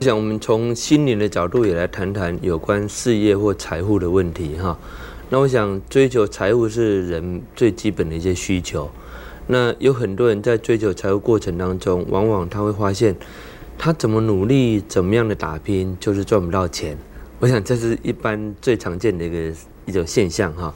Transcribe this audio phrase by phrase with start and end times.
[0.00, 4.76] 我想我们从心灵的角度也来谈谈有关事业或财富的问题哈。
[5.30, 8.90] 那我想追求财富是人最基本的一些需求。
[9.46, 13.14] 那有很多人在追求财富过程当中，往往他会发现，
[13.78, 16.98] 他怎么努力，怎么样的打拼，就是赚不到钱。
[17.38, 19.56] 我想这是一般最常见的一个
[19.86, 20.74] 一种现象哈。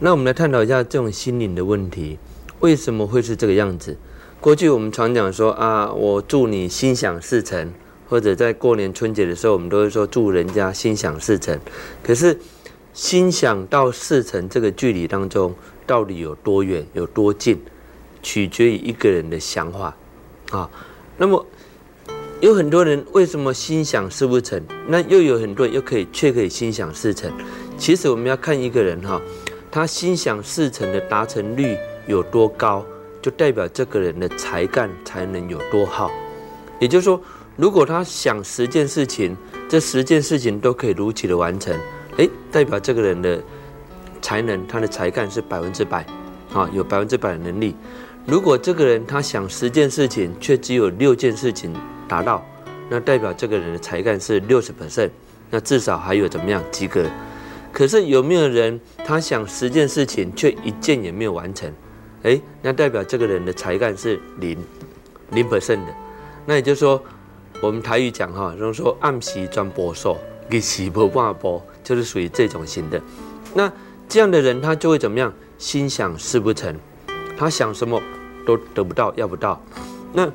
[0.00, 2.18] 那我们来探讨一下这种心灵的问题，
[2.60, 3.96] 为什么会是这个样子？
[4.40, 7.72] 过去我们常讲说啊，我祝你心想事成，
[8.08, 11.58] 或者在过年春节的时候，我们都会说祝人家心想事成。
[12.02, 12.38] 可是
[12.92, 15.54] 心想到事成这个距离当中，
[15.86, 17.58] 到底有多远，有多近？
[18.22, 19.96] 取决于一个人的想法，
[20.50, 20.68] 啊，
[21.16, 21.46] 那么
[22.40, 24.60] 有很多人为什么心想事不成？
[24.88, 27.30] 那又有很多人又可以却可以心想事成。
[27.78, 29.22] 其实我们要看一个人哈，
[29.70, 31.76] 他心想事成的达成率
[32.08, 32.84] 有多高，
[33.22, 36.10] 就代表这个人的才干才能有多好。
[36.80, 37.20] 也就是说，
[37.56, 39.34] 如果他想十件事情，
[39.66, 41.74] 这十件事情都可以如期的完成，
[42.18, 43.42] 诶，代表这个人的
[44.20, 46.06] 才能，他的才干是百分之百，
[46.52, 47.74] 啊，有百分之百的能力。
[48.26, 51.74] 如果这个人他想十件事情，却只有六件事情
[52.06, 52.44] 达到，
[52.90, 55.10] 那代表这个人的才干是六十 percent，
[55.50, 57.06] 那至少还有怎么样及格？
[57.72, 61.72] 可是有没有人他想十件事情，却一件也没有完成？
[62.24, 64.58] 诶，那代表这个人的才干是零
[65.30, 65.94] 零 percent 的。
[66.44, 67.02] 那也就是说，
[67.60, 70.18] 我们台语讲哈，就是说暗时专播手，
[70.48, 73.00] 给时不挂波，就是属于这种型的。
[73.54, 73.72] 那
[74.08, 75.32] 这样的人他就会怎么样？
[75.58, 76.74] 心想事不成，
[77.36, 78.00] 他想什么？
[78.46, 79.60] 都得不到，要不到，
[80.12, 80.30] 那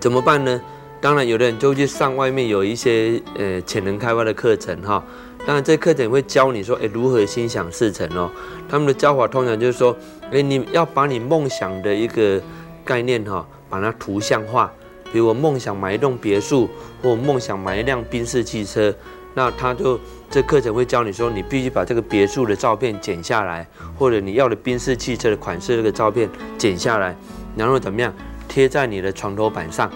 [0.00, 0.60] 怎么办呢？
[1.00, 5.04] 当然，有的人就去上外面有一些呃潜能开发的课程哈。
[5.46, 8.28] 当然，这课程会教你说，哎，如何心想事成哦。
[8.68, 9.94] 他们的教法通常就是说，
[10.32, 12.42] 哎，你要把你梦想的一个
[12.84, 14.72] 概念哈，把它图像化。
[15.14, 16.68] 比如我梦想买一栋别墅，
[17.00, 18.92] 或梦想买一辆宾士汽车，
[19.34, 19.96] 那他就
[20.28, 23.64] 这课程会教你说，你必须把这个别墅的照片剪下来，
[23.96, 27.16] 或者你要的宾士汽车的款式这个照片剪下来，
[27.56, 28.12] 然后怎么样
[28.48, 29.88] 贴在你的床头板上，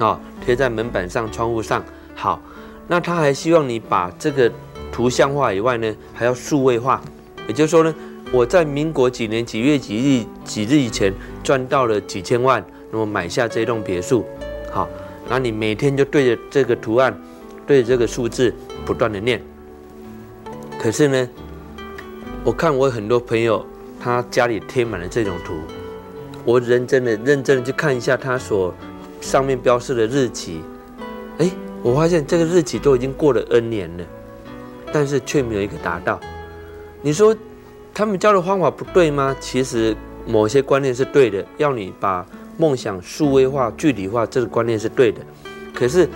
[0.00, 1.80] 啊，贴在门板上、窗户上。
[2.16, 2.42] 好，
[2.88, 4.50] 那他还希望你把这个
[4.90, 7.00] 图像化以外呢，还要数位化。
[7.46, 7.94] 也就是说呢，
[8.32, 11.14] 我在民国几年几月几日几日以前
[11.44, 14.26] 赚到了几千万，那么买下这栋别墅。
[14.74, 14.88] 好，
[15.28, 17.16] 那你每天就对着这个图案，
[17.64, 18.52] 对着这个数字
[18.84, 19.40] 不断的念。
[20.80, 21.28] 可是呢，
[22.42, 23.64] 我看我很多朋友，
[24.00, 25.54] 他家里贴满了这种图，
[26.44, 28.74] 我认真的、认真的去看一下他所
[29.20, 30.60] 上面标示的日期，
[31.38, 31.48] 哎，
[31.80, 34.04] 我发现这个日期都已经过了 N 年了，
[34.92, 36.18] 但是却没有一个达到。
[37.00, 37.32] 你说
[37.94, 39.36] 他们教的方法不对吗？
[39.38, 39.96] 其实
[40.26, 42.26] 某些观念是对的，要你把。
[42.56, 45.20] 梦想数位化、具体化，这个观念是对的。
[45.74, 46.08] 可是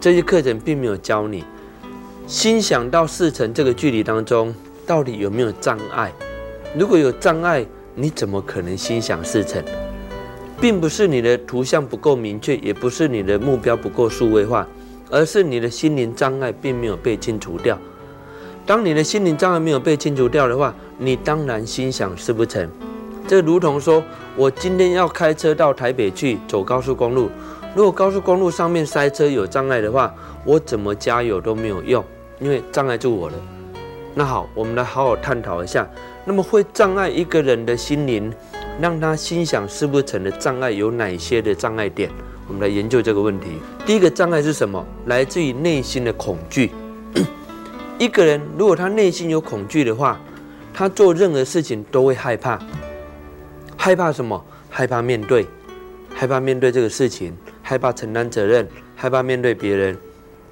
[0.00, 1.44] 这些课程并没有教你，
[2.26, 4.54] 心想到事成这个距离当中，
[4.86, 6.12] 到底有没有障碍？
[6.76, 9.62] 如果有障碍，你怎么可能心想事成？
[10.60, 14.68] 并不是你的图像不够明确，也不是你的目标不够数位化，
[15.10, 17.78] 而是你的心灵障碍并没有被清除掉。
[18.66, 22.70] 当你的心灵障碍没有被清除掉的话，你当然心想事不成。
[23.30, 24.02] 这如同说，
[24.34, 27.30] 我今天要开车到台北去走高速公路，
[27.76, 30.12] 如果高速公路上面塞车有障碍的话，
[30.44, 32.04] 我怎么加油都没有用，
[32.40, 33.36] 因为障碍住我了。
[34.16, 35.88] 那好，我们来好好探讨一下，
[36.24, 38.32] 那么会障碍一个人的心灵，
[38.80, 42.10] 让他心想事不成的障碍有哪些的障碍点？
[42.48, 43.46] 我们来研究这个问题。
[43.86, 44.84] 第一个障碍是什么？
[45.06, 46.72] 来自于内心的恐惧。
[47.96, 50.20] 一个人如果他内心有恐惧的话，
[50.74, 52.58] 他做任何事情都会害怕。
[53.82, 54.44] 害怕什么？
[54.68, 55.46] 害怕面对，
[56.14, 59.96] 害怕面对这个事情，害怕承担责任，害怕面对别人。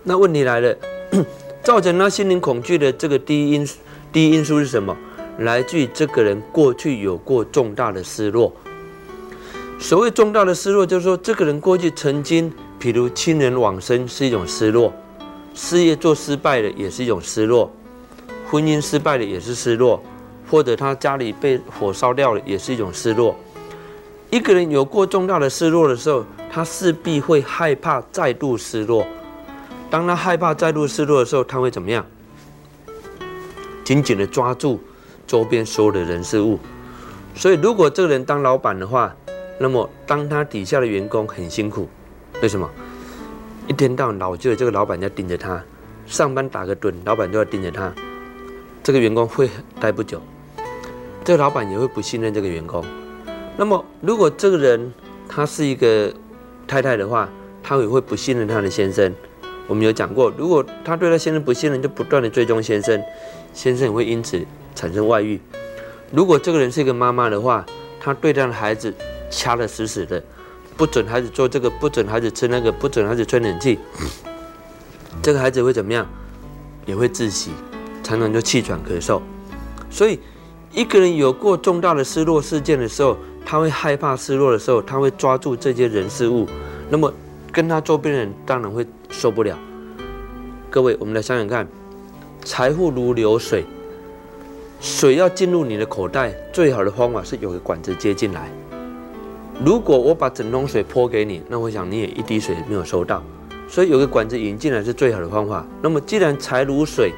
[0.03, 0.75] 那问题来了，
[1.63, 3.69] 造成他心灵恐惧的这个第一因
[4.11, 4.97] 第一因素是什么？
[5.41, 8.51] 来自于这个人过去有过重大的失落。
[9.79, 12.51] 所谓重大的失落，就是说这个人过去曾经，
[12.81, 14.91] 譬如亲人往生是一种失落，
[15.53, 17.71] 事业做失败的也是一种失落，
[18.51, 20.03] 婚姻失败的也是失落。
[20.51, 23.37] 或者他家里被火烧掉了，也是一种失落。
[24.31, 29.07] 一个人有过重大的失落的时候，他势必会害怕再度失落。
[29.91, 32.05] 当他害怕再度失落的时候，他会怎么样？
[33.85, 34.79] 紧紧的抓住
[35.27, 36.59] 周边所有的人事物。
[37.35, 39.15] 所以，如果这个人当老板的话，
[39.59, 41.89] 那么当他底下的员工很辛苦，
[42.43, 42.69] 为什么？
[43.67, 45.63] 一天到晚老就有这个老板要盯着他，
[46.07, 47.93] 上班打个盹，老板就要盯着他，
[48.83, 49.49] 这个员工会
[49.81, 50.21] 待不久。
[51.29, 52.83] 这个老板也会不信任这个员工。
[53.59, 54.91] 那么，如果这个人
[55.29, 56.11] 他是一个
[56.67, 57.29] 太太的话，
[57.63, 59.15] 他也会不信任他的先生。
[59.67, 62.99] 我们有讲过，如果他对他先生不信任，就不断的追踪先生，
[63.53, 64.43] 先生也会因此
[64.75, 65.39] 产生外遇。
[66.11, 67.67] 如果这个人是一个妈妈的话，
[68.01, 68.95] 他对他的孩子
[69.29, 70.25] 掐得死死的，
[70.79, 73.79] 不准孩子做这个，不准孩子吃那个，不准孩子吹冷气，
[75.21, 76.07] 这个孩子会怎么样？
[76.87, 77.51] 也会窒息，
[78.03, 79.21] 常常就气喘咳嗽。
[79.91, 80.19] 所以，
[80.73, 86.47] 一个人有过重大的失落事件的时候，他会害怕失落的时候，他会抓住这些人事物，
[86.91, 87.13] 那么
[87.51, 89.59] 跟他周边的人当然会受不了。
[90.71, 91.67] 各位，我们来想想看，
[92.45, 93.65] 财富如流水。
[94.81, 98.49] 水要进入你的口袋，最好的方法是有个管子接进来。
[99.65, 103.21] 如果我把整桶水泼给你，那我想你也一滴水没有收到。
[103.67, 105.67] 所以有个管子引进来是最好的方法。
[105.83, 107.13] 那么既然财如水，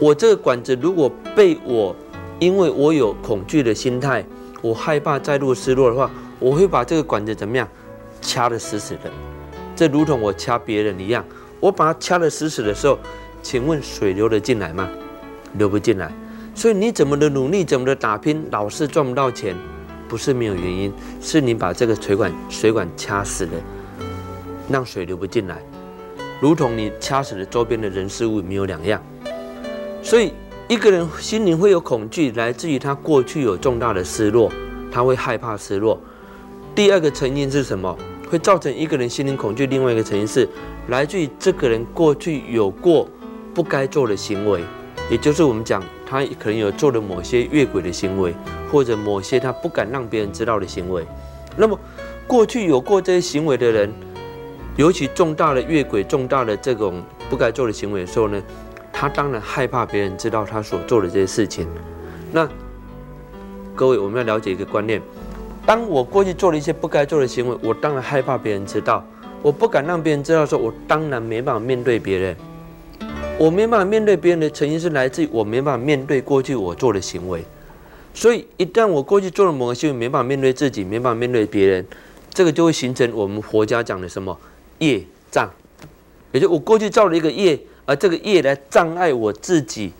[0.00, 1.94] 我这个管子如果被我，
[2.42, 4.24] 因为我有恐惧的心态，
[4.60, 6.10] 我害怕再度失落的话，
[6.40, 7.68] 我会把这个管子怎么样，
[8.20, 9.08] 掐得死死的。
[9.76, 11.24] 这如同我掐别人一样，
[11.60, 12.98] 我把它掐得死死的时候，
[13.44, 14.90] 请问水流得进来吗？
[15.56, 16.10] 流不进来。
[16.52, 19.54] 所以你怎么的努力，怎么的打拼，老是赚不到钱，
[20.08, 23.52] 不是没有原因，是你把这个水管水管掐死了，
[24.68, 25.62] 让水流不进来，
[26.40, 29.00] 如同你掐死了周边的人事物没有两样。
[30.02, 30.32] 所以
[30.72, 34.50] 一个人心灵会有恐惧，来自于他过去有重大的失落，
[34.90, 36.00] 他会害怕失落。
[36.74, 37.94] 第二个成因是什么？
[38.30, 39.66] 会造成一个人心灵恐惧。
[39.66, 40.48] 另外一个成因是
[40.88, 43.06] 来自于这个人过去有过
[43.52, 44.62] 不该做的行为，
[45.10, 45.84] 也就是我们讲。
[46.06, 48.34] 他可能有做了某些越轨的行为，
[48.70, 51.04] 或者某些他不敢让别人知道的行为。
[51.54, 51.78] 那么，
[52.26, 53.92] 过去有过这些行为的人，
[54.76, 58.42] 尤其重大的越轨、重大的这种不该做的行为的时候呢，
[58.92, 61.66] 他当然害怕别人知道他所做的这些事情。
[62.30, 62.48] 那
[63.74, 65.00] 各位，我们要了解一个观念：
[65.66, 69.04] 当我过去做了一些不该做的行为，我当然害怕别人知道，
[69.42, 72.36] 我不敢让别人知道的时候，我当然没办法面对别人。
[73.38, 77.42] 我没办法面对别人的成因是来自于我没办法面对过去我做的行为，
[78.14, 81.84] 所以一旦我过去做了某个行为，没办法面对自己，没办法面对别人，
[82.32, 84.38] 这个就会形成我们佛家讲的什么
[84.78, 85.50] 业障，
[86.30, 89.92] 也就我过去造了一个业，而这个业来障碍我自己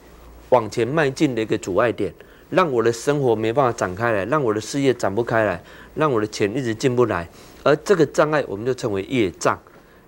[0.51, 2.13] 往前迈进的一个阻碍点，
[2.51, 5.63] 让我的生活没办法展开来，让我的事业展不开来，
[5.95, 7.29] 让我的钱一直进不来，
[7.63, 9.59] 而这个障碍我们就称为业障。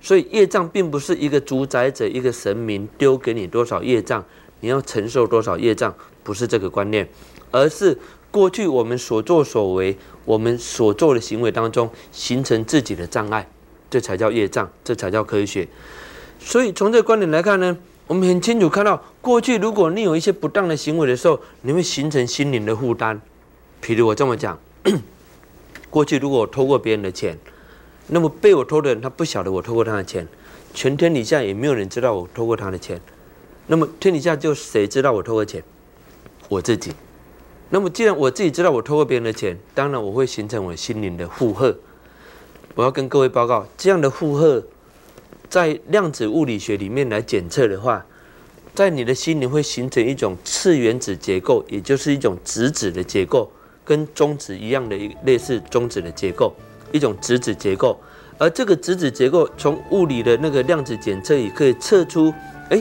[0.01, 4.23] 所以业障并不是一个主宰者、一个神明丢给你多少业障，
[4.61, 7.09] 你要承受多少业障，不是这个观念，
[7.51, 7.99] 而是
[8.31, 13.49] 过去我们所作所为、我们所做的行为当中形成自己的障碍，
[13.89, 15.67] 这才叫业障，这才叫科学。
[16.45, 17.77] 所以从这个观点来看呢，
[18.07, 23.21] 我们很清楚看到，过去如果你有一些不当的行为的时候，你会形成心灵的负担。
[23.83, 24.59] 譬如我这么讲，
[25.91, 27.39] 过去如果我偷过别人的钱。
[28.07, 30.29] 那么被我偷的人，他不晓得我偷过他的钱，
[30.75, 33.01] 全天底下也没有人知道我偷过他的钱。
[33.67, 35.65] 那么天底下就谁知道我偷过钱？
[36.51, 36.93] 我自己。
[37.71, 41.75] 那么既然我自己知道我偷过别人的钱，当然我会形成我心灵的负荷。
[42.75, 44.63] 我要跟各位报告，这样的负荷，
[45.49, 48.05] 在量子物理学里面来检测的话，
[48.75, 53.51] 在你的心里会形成一种次原子结构，也就是一种质子的结构，
[53.85, 56.53] 跟中子一样的一类似中子的结构。
[56.93, 57.99] 一种质子结构，
[58.39, 62.33] 而这个质子结构从物理的那个量子检测也可以测出，
[62.71, 62.81] 哎，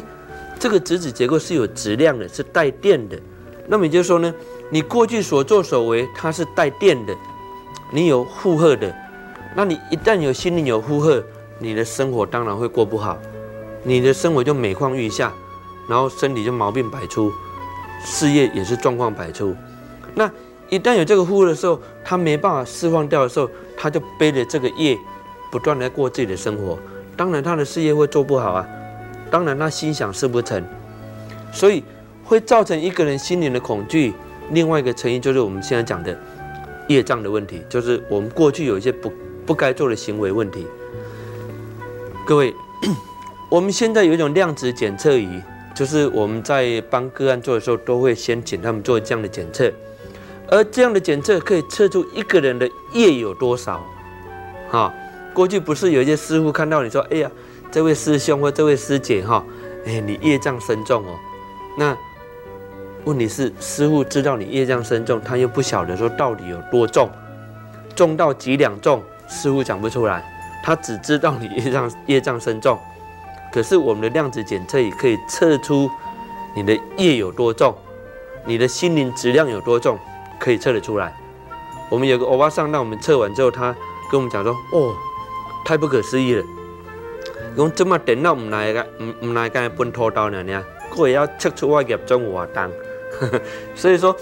[0.59, 3.19] 这个质子结构是有质量的，是带电的。
[3.67, 4.31] 那么也就是说呢，
[4.69, 7.15] 你过去所作所为它是带电的，
[7.91, 8.95] 你有负荷的，
[9.55, 11.23] 那你一旦有心灵有负荷，
[11.63, 13.17] 你的生活当然会过不好，
[13.83, 15.33] 你的生活就每况愈下，
[15.87, 17.31] 然后身体就毛病百出，
[18.03, 19.55] 事业也是状况百出。
[20.13, 20.29] 那
[20.69, 23.49] 一旦有这个负的时候，他没办法释放掉的时候。
[23.75, 24.97] 他就背着这个业，
[25.51, 26.79] 不断的过自己的生活，
[27.17, 28.65] 当然他的事业会做不好啊，
[29.29, 30.63] 当然他心想事不成，
[31.51, 31.83] 所以
[32.23, 34.13] 会造成一个人心灵的恐惧。
[34.51, 36.17] 另外一个成因就是我们现在讲的
[36.87, 39.11] 业障的问题，就是我们过去有一些不
[39.45, 40.65] 不该做的行为问题。
[42.25, 42.55] 各位，
[43.49, 45.41] 我们现在有一种量子检测仪，
[45.75, 49.69] 就是我们在帮个案做的时候，都会先请他们做这样的检测。
[50.47, 53.83] 而这样的检测可以测出一个人的业有多少，
[54.71, 54.93] 哈，
[55.33, 57.29] 过去不是有一些师傅看到你说，哎呀，
[57.69, 59.43] 这位师兄或这位师姐哈，
[59.85, 61.17] 哎，你业障深重哦。
[61.77, 61.97] 那
[63.03, 67.09] 问题是，师傅知道你业障深重，他又不晓得说到底有多重，
[67.93, 70.23] 重到几两重，师傅讲不出来，
[70.63, 72.79] 他只知道你 业障业障深重。
[73.51, 75.87] 可是我们的量子检测也可以测出
[76.55, 77.75] 你的业有多重，
[78.45, 79.99] 你的心灵质量有多重。
[80.39, 81.15] 可以测得出来。
[81.89, 83.73] 我们有个欧巴桑，那我们测完之后，他
[84.11, 84.93] 跟我们讲说：“哦，
[85.63, 86.43] 太不可思议了！
[87.55, 90.43] 讲这么电脑唔来个，唔唔来干分拖刀呢？
[90.43, 90.61] 呢，
[90.97, 92.69] 我也要测出我业中我当。
[93.73, 94.13] 所以说，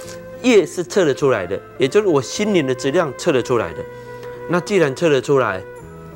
[0.43, 3.79] 业是测得出来的，也就是我心灵的质量测得出来的。
[4.48, 5.60] 那既然测得出来，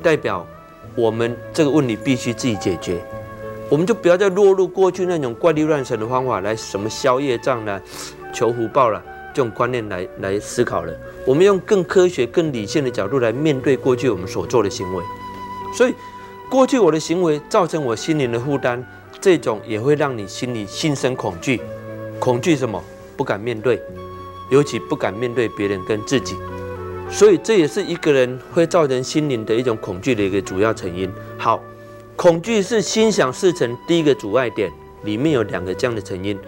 [0.06, 0.46] 代表
[0.94, 3.04] 我们这个问题必须自己解决。
[3.68, 7.80] 我们就不要再落入过去那种怪力乱神的方法来什么消业障啦、
[8.32, 9.02] 求福报了
[9.34, 10.92] 这种观念来来思考了。
[11.26, 15.02] 我们用更科学、更理性的角度来面对过去我们所做的行为。
[15.74, 15.94] 所以，
[16.48, 18.86] 过去我的行为造成我心灵的负担，
[19.20, 21.60] 这种也会让你心里心生恐惧。
[22.20, 22.80] 恐惧什么？
[23.16, 23.82] 不敢面对，
[24.52, 26.36] 尤其不敢面对别人跟自己。
[27.08, 31.10] 所以这也是一个人会造成心灵的一种恐惧的一个主要成因。
[31.38, 31.62] 好，
[32.14, 34.70] 恐惧是心想事成第一个阻碍点，
[35.04, 36.38] 里面有两个这样的成因。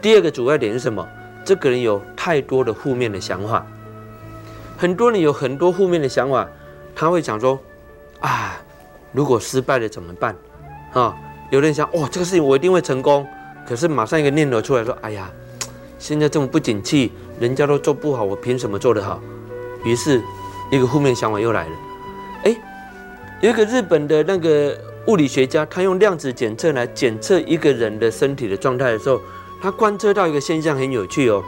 [0.00, 1.06] 第二个阻碍点是什么？
[1.44, 3.66] 这个人有太多的负面的想法。
[4.76, 6.48] 很多人有很多负面的想法，
[6.94, 7.58] 他会想说：
[8.20, 8.60] 啊，
[9.12, 10.36] 如果失败了怎么办？
[10.92, 11.16] 啊，
[11.50, 13.26] 有人想：哦，这个事情我一定会成功。
[13.66, 15.30] 可是马上一个念头出来说：哎呀，
[15.98, 19.20] 现在这么不景气，人家都做不好，我凭什么做得好？
[19.84, 20.22] 于是，
[20.70, 21.70] 一个负面想法又来了。
[22.44, 22.56] 哎，
[23.40, 29.20] 有一个日本的那个物理学家，他用量子检测来检测一个人的身体的状态的时候，
[29.60, 31.42] 他观测到一个现象很有趣哦。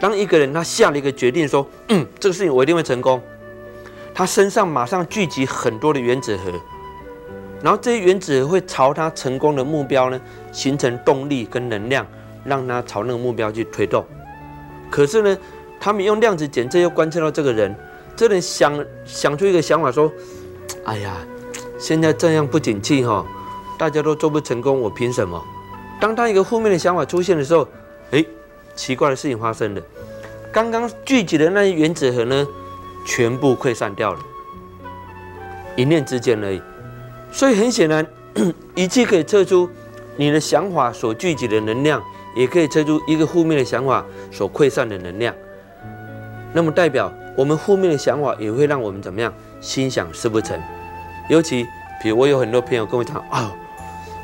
[0.00, 3.20] 当一个人他下了一个决定说：“嗯，这个事情我一定会成功。”
[4.14, 6.52] 他身上马上聚集很多的原子核，
[7.62, 10.20] 然后这些原子核会朝他成功的目标呢
[10.52, 12.06] 形成动力跟能量，
[12.44, 14.04] 让他朝那个目标去推动。
[14.90, 15.36] 可是呢？
[15.80, 17.74] 他们用量子检测又观测到这个人，
[18.14, 20.12] 这人想想出一个想法说
[20.84, 21.16] ：“哎呀，
[21.78, 23.24] 现在这样不景气哈，
[23.78, 25.42] 大家都做不成功，我凭什么？”
[25.98, 27.66] 当他一个负面的想法出现的时候，
[28.10, 28.24] 哎，
[28.74, 29.80] 奇怪的事情发生了，
[30.52, 32.46] 刚刚聚集的那些原子核呢，
[33.06, 34.20] 全部溃散掉了，
[35.76, 36.60] 一念之间而已。
[37.32, 38.06] 所以很显然，
[38.74, 39.68] 仪器可以测出
[40.16, 42.02] 你的想法所聚集的能量，
[42.36, 45.34] 也可以测出一个负面的想法所溃散的能量。
[46.52, 49.32] 那么代表我们负面的想法也会让我们怎么样？
[49.60, 50.60] 心想事不成。
[51.28, 51.66] 尤其，
[52.02, 53.52] 比如我有很多朋友跟我讲啊，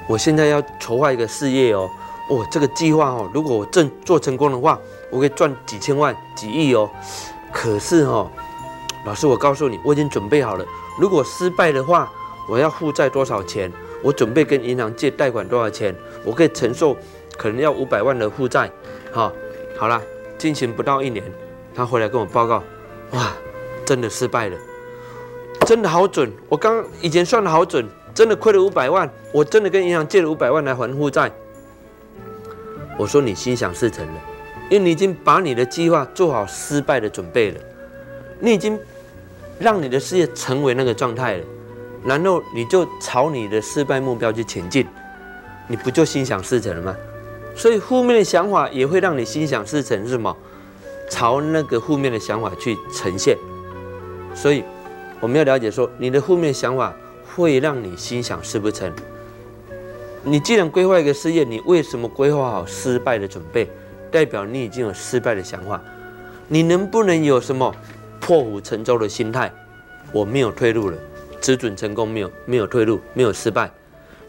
[0.09, 1.89] 我现在要筹划一个事业哦，
[2.31, 4.79] 哦，这个计划哦，如果我正做成功的话，
[5.11, 6.91] 我可以赚几千万、几亿哦。
[7.53, 8.29] 可是哦，
[9.05, 10.65] 老师，我告诉你，我已经准备好了。
[10.99, 12.11] 如果失败的话，
[12.49, 13.71] 我要负债多少钱？
[14.03, 15.95] 我准备跟银行借贷款多少钱？
[16.25, 16.97] 我可以承受
[17.37, 18.71] 可能要五百万的负债。
[19.13, 19.33] 好，
[19.79, 20.03] 好了，
[20.37, 21.25] 进行不到一年。
[21.77, 22.63] 他回来跟我报告，
[23.11, 23.35] 哇，
[23.85, 24.57] 真的失败了，
[25.67, 26.33] 真的好准。
[26.49, 29.09] 我刚以前算的好准，真的亏了五百万。
[29.31, 31.31] 我真的跟银行借了五百万来还负债。
[32.99, 34.15] 我说你心想事成了，
[34.71, 37.61] 因为你已经把你的计划做好失败的准备了，
[38.41, 38.79] 你已经
[39.59, 41.45] 让你的事业成为那个状态了，
[42.07, 44.87] 然后你就朝你的失败目标去前进，
[45.69, 46.97] 你不就心想事成了吗？
[47.55, 50.35] 所以负面的想法也会让你心想事成，是吗？
[51.09, 53.37] 朝那个负面的想法去呈现，
[54.35, 54.65] 所以
[55.21, 56.95] 我们要了解说，你的负面想法
[57.35, 58.93] 会让你心想事不成。
[60.23, 63.69] 你既然规划一个事业，你为什么规划好失败的准备？
[64.11, 65.81] 代表你已经有失败的想法。
[66.49, 67.75] 你能不能有什么
[68.21, 69.53] 破釜沉舟的心态？
[70.13, 70.99] 我没有退路了，
[71.41, 73.71] 只准成功，没有没有退路，没有失败。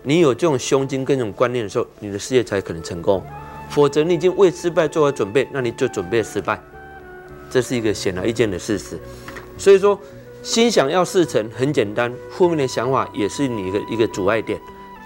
[0.03, 3.23] 你有这种胸襟跟这种观念的时候，你的事业才可能成功。
[3.69, 6.59] 否则，你已经为失败做好准备，那你就准备失败，
[7.49, 8.97] 这是一个显而易见的事实。
[9.57, 9.99] 所以说，
[10.41, 14.59] 心想要事成很简单，负面的想法也是你一个一个阻碍点，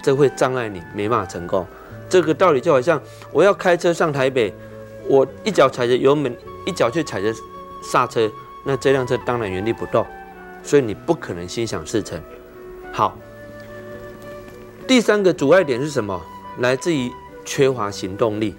[0.03, 1.65] 这会障碍你没办法成功。
[2.07, 3.01] 这个道理就好像
[3.31, 4.53] 我要开车上台北，
[5.07, 7.33] 我一脚踩着油门，一脚却踩着
[7.83, 8.31] 刹车，
[8.63, 10.05] 那这辆车当然原地不动，
[10.63, 12.21] 所以你不可能心想事成。
[12.91, 13.17] 好，
[14.87, 16.21] 第三个阻碍点是什么？
[16.59, 17.11] 来自于。
[17.51, 18.55] 缺乏行动力，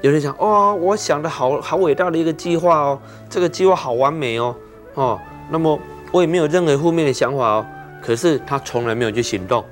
[0.00, 4.54] 有人想哦，我想的好好伟大的一个计划哦，这个计划好完美哦，
[4.94, 5.76] 哦，那么
[6.12, 7.66] 我也没有任何负面的想法哦，
[8.00, 9.64] 可是他从来没有去行动，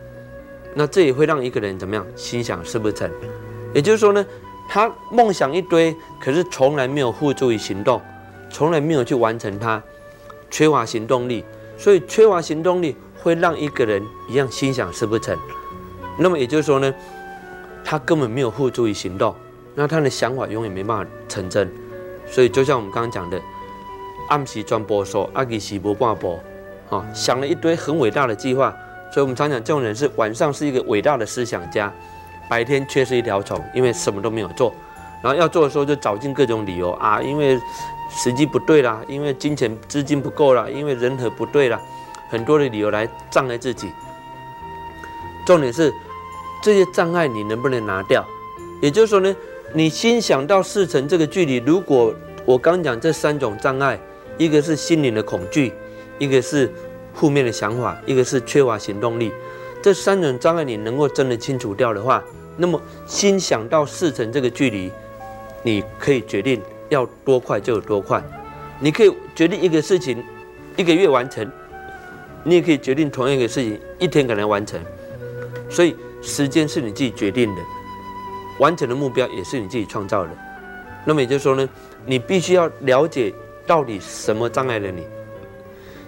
[0.74, 2.04] 那这也会让一个人怎么样？
[2.16, 3.08] 心想事不成。
[3.72, 4.26] 也就是说呢，
[4.68, 8.02] 他梦想一堆，可是从来没有付诸于行动，
[8.50, 9.80] 从来没有去完成它，
[10.50, 11.44] 缺乏行动力，
[11.78, 15.38] 所以缺乏行动力会让一个人一样心想事不成。
[16.18, 16.92] 那么也就是说呢？
[17.84, 19.34] 他根本没有付诸于行动，
[19.74, 21.70] 那他的想法永远没办法成真。
[22.26, 23.40] 所以就像我们刚刚讲的，
[24.28, 26.38] 暗时专播说，阿吉时不挂播，
[26.88, 28.74] 啊，想了一堆很伟大的计划。
[29.12, 31.92] 所以我们常讲这种人是晚上是一个伟大的思想家，
[32.48, 34.72] 白天却是一条虫，因为什么都没有做。
[35.22, 37.60] 然后要做的时候就找尽各种理由啊，因为
[38.08, 41.78] 时机不对啦，因为金钱资金不够啦，因为人和不对啦，
[42.30, 43.92] 很多的理由来障碍自己。
[45.44, 45.92] 重点是
[46.62, 48.24] 这些障碍你能不能拿掉？
[48.80, 49.34] 也就是说呢，
[49.74, 52.14] 你心想到事成这个距离，如果
[52.44, 53.98] 我刚讲这三种障碍，
[54.38, 55.72] 一个是心灵的恐惧，
[56.18, 56.72] 一个是
[57.12, 59.32] 负面的想法，一个是缺乏行动力。
[59.82, 62.22] 这三种障碍你能够真的清除掉的话，
[62.56, 64.90] 那么心想到事成这个距离，
[65.64, 68.22] 你可以决定要多快就有多快。
[68.78, 70.22] 你可以决定一个事情
[70.76, 71.50] 一个月完成，
[72.44, 74.80] 你也可以决定同样一个事情一天可能完成。
[75.68, 77.60] 所以时间是你自己决定的。
[78.58, 80.30] 完成的目标也是你自己创造的，
[81.04, 81.68] 那么也就是说呢，
[82.06, 83.34] 你必须要了解
[83.66, 85.02] 到底什么障碍了你。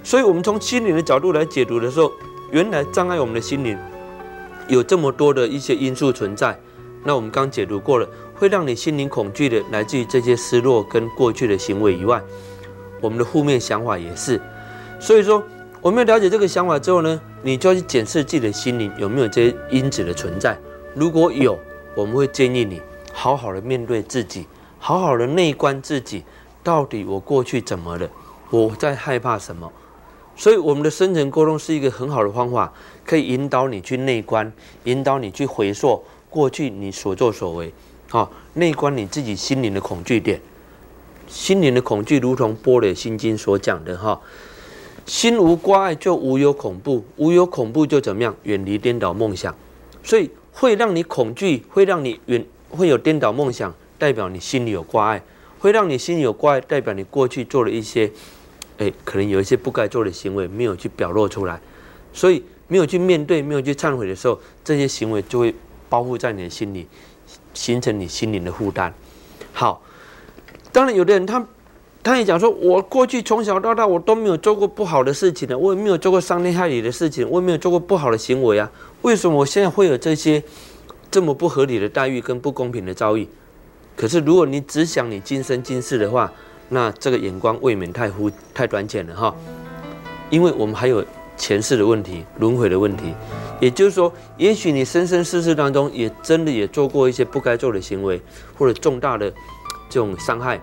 [0.05, 2.13] 所以，我们从心灵的角度来解读的时候，
[2.53, 3.77] 原来障碍我们的心灵
[4.69, 6.57] 有这么多的一些因素存在。
[7.03, 12.23] 那我们刚解读过了，会让你心灵恐惧的，来自于这些失落跟过去的行为以外，
[13.01, 14.41] 我们的负面想法也是。
[15.01, 15.43] 所以说，
[15.85, 20.57] 我们要了解这个想法之后呢，你就要去检视自己的心灵有没有这些因子的存在。
[20.95, 21.59] 如果有，
[21.95, 22.81] 我们会建议你
[23.13, 24.47] 好好的面对自己，
[24.79, 26.25] 好好的内观自己，
[26.63, 28.09] 到底我过去怎么了？
[28.49, 29.71] 我在害怕什么？
[30.35, 32.73] 所以我们的深层沟通是一个很好的方法，
[33.05, 34.51] 可以引导你去内观，
[34.85, 37.71] 引导你去回溯过去你所作所为，
[38.09, 40.41] 好，内观你自己心灵的恐惧点。
[41.27, 44.19] 心灵的恐惧如同《波雷心经》所讲的哈，
[45.07, 48.35] 心无挂碍就无有恐怖，无有恐怖就怎么样？
[48.45, 49.55] 远离颠倒梦想。
[50.03, 50.31] 所以。
[50.57, 55.19] 会让你恐惧，会让你远，会有颠倒梦想，代表你心里有挂碍；
[55.59, 58.09] 会让你心里有挂碍，代表你过去做了一些，
[58.79, 61.61] 哎，可能有一些不该做的行为，没有去表露出来，
[62.13, 65.53] 所以没有去面对，没有去忏悔的时候，这些行为就会
[65.89, 66.87] 包覆在你的心里，
[67.53, 68.95] 形成你心灵的负担。
[69.53, 69.83] 好，
[70.71, 71.45] 当然有的人他。
[72.05, 78.71] 他也讲说，我过去从小到大，我都没有做过不好的事情的，我也没有做过伤天害理的事情，我也没有做过不好的行为啊。
[79.01, 80.43] 为什么我现在会有这些
[81.11, 83.27] 这么不合理的待遇跟不公平的遭遇？
[83.97, 86.31] 可是如果你只想你今生今世的话，
[86.69, 89.35] 那这个眼光未免太忽太短浅了哈。
[90.29, 91.03] 因为我们还有
[91.39, 93.15] 前世的问题、轮回的问题，
[93.61, 98.21] 也就是说，也许你生生世世当中也真的也做过一些不该做的行为，
[98.59, 99.33] 或者重大的
[99.89, 100.61] 这种伤害，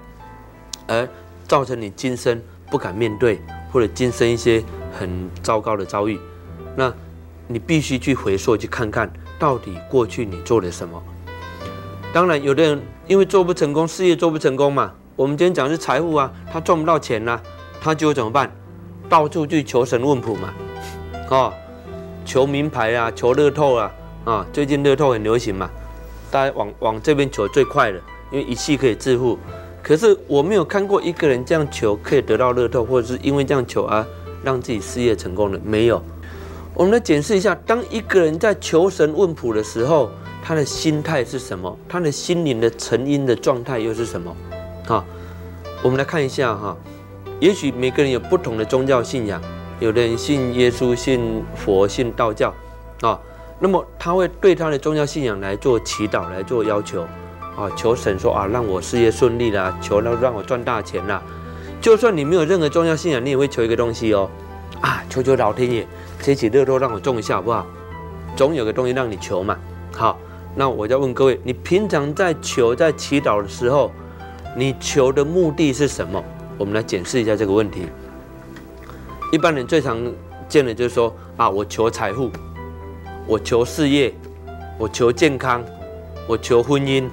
[0.86, 1.10] 而。
[1.52, 3.42] 造成你今生不敢面对，
[3.74, 4.64] 或者今生一些
[4.98, 6.18] 很糟糕的遭遇，
[6.78, 6.94] 那
[7.46, 11.04] 你必须去回溯，去看看到底过去你做了什么。
[12.14, 17.38] 当然，有的人因为做不成功，事业做不成功嘛，我们今天讲是财富啊，他赚不到钱呐，
[17.82, 18.50] 他就会怎么办？
[19.10, 20.54] 到处去求神问卜嘛，
[21.30, 21.54] 哦，
[22.24, 23.92] 求名牌啊，求乐透啊，
[24.24, 25.70] 啊，最近乐透很流行嘛，
[26.32, 28.00] 大家往往这边求最快的，
[28.32, 29.38] 因为一气可以致富。
[29.84, 34.06] 可是我没有看过一个人这样求可以得到乐透，或者是因为这样求而
[34.44, 36.02] 让自己事业成功的，没有。
[36.74, 40.10] 我们来检视一下，当一个人在求神问卜的时候，
[40.44, 41.78] 他的心态是什么？
[41.90, 44.36] 他的心灵的成因的状态又是什么？
[44.88, 45.04] 哈，
[45.84, 46.76] 我们来看一下哈。
[47.40, 49.42] 也许每个人有不同的宗教信仰，
[49.80, 52.54] 有的人信耶稣、信佛、信道教，
[53.02, 53.20] 啊，
[53.60, 57.06] 那么他会对他的宗教信仰来做祈祷，来做要求。
[57.56, 61.22] 啊，求神说啊，让我事业顺利啦，求让让我赚大钱啦。
[61.82, 64.30] 就算你没有任何重要信仰，你也会求一个东西哦。
[64.80, 65.88] 啊，求求老天爷，
[66.22, 67.66] 这起乐透让我中一下好不好？
[68.36, 69.58] 总有个东西让你求嘛。
[69.92, 70.18] 好，
[70.56, 73.92] 那我就问各位，你平常在求、在祈祷的时候，
[74.56, 76.24] 你求的目的是什么？
[76.58, 77.88] 我们来检视一下这个问题。
[79.32, 80.00] 一般人最常
[80.48, 82.32] 见的就是说啊，我求财富，
[83.28, 84.14] 我求事业，
[84.78, 85.64] 我求健康，
[86.28, 87.10] 我求婚姻。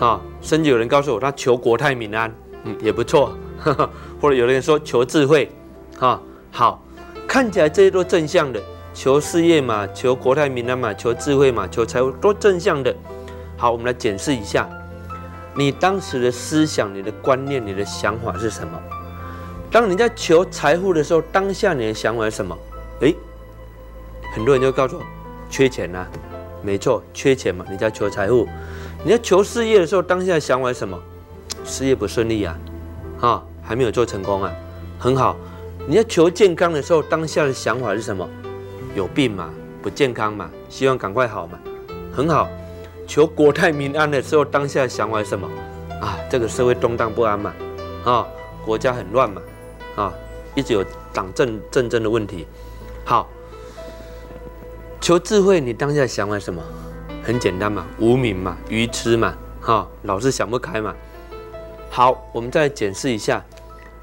[0.00, 2.32] 啊，甚至有人告诉我，他求国泰民安，
[2.64, 3.36] 嗯，也不错。
[4.20, 5.50] 或者有人说求智慧，
[5.98, 6.20] 哈，
[6.52, 6.80] 好，
[7.26, 8.62] 看起来这些都正向的，
[8.94, 12.94] 求事业嘛，求国泰民安嘛，求智慧嘛，求财富，都正向的。
[13.56, 14.68] 好，我们来检视一下，
[15.56, 18.80] 你当时的思想、你的观念、你的想法是什么？
[19.72, 22.56] 当你在求财富的时候，当下你的想法是什么？
[23.00, 23.16] 诶，
[24.36, 25.02] 很多人就告诉我，
[25.50, 26.06] 缺钱呐，
[26.62, 28.46] 没错，缺钱嘛，你在求财富。
[29.04, 30.98] 你在求事业的时候，当下想法是什么？
[31.64, 32.58] 事业不顺利啊，
[33.20, 34.52] 啊，还没有做成功啊，
[34.98, 35.36] 很好。
[35.86, 38.28] 你在求健康的时候，当下的想法是什么？
[38.94, 41.58] 有病嘛，不健康嘛，希望赶快好嘛，
[42.12, 42.48] 很好。
[43.06, 45.48] 求国泰民安的时候，当下的想法是什么？
[46.00, 47.54] 啊，这个社会动荡不安嘛，
[48.04, 48.26] 啊，
[48.64, 49.40] 国家很乱嘛，
[49.96, 50.12] 啊，
[50.54, 52.46] 一直有党政政争的问题。
[53.04, 53.28] 好，
[55.00, 56.62] 求智慧，你当下想法什么？
[57.28, 60.94] 很简单嘛，无名嘛，愚痴嘛，哈，老是想不开嘛。
[61.90, 63.44] 好，我们再检视一下，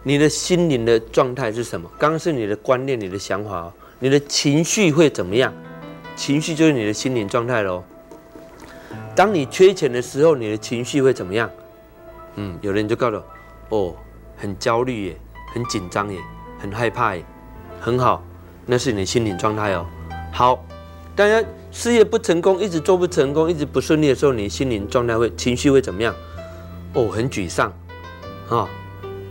[0.04, 1.90] 你的心灵的状态是什么？
[1.98, 5.52] 刚刚是你的观念、你的想法哦，你的情绪会怎么样？
[6.16, 7.84] 情绪就是你的心灵状态喽。
[9.16, 11.50] 当你缺钱的时候，你的情绪会怎么样？
[12.36, 13.20] 嗯，有人就告诉
[13.70, 13.96] 我，哦，
[14.38, 15.18] 很焦虑耶，
[15.52, 16.20] 很紧张耶，
[16.60, 17.26] 很害怕耶，
[17.82, 18.24] 很好，
[18.68, 19.84] 那是你的心灵状态哦。
[20.32, 20.64] 好，
[21.16, 26.14] 大家事业不成功，一直做不成功，一直不顺利的时候，你心灵状态会情绪会怎么样？
[26.94, 27.72] 哦，很沮丧，
[28.50, 28.68] 啊，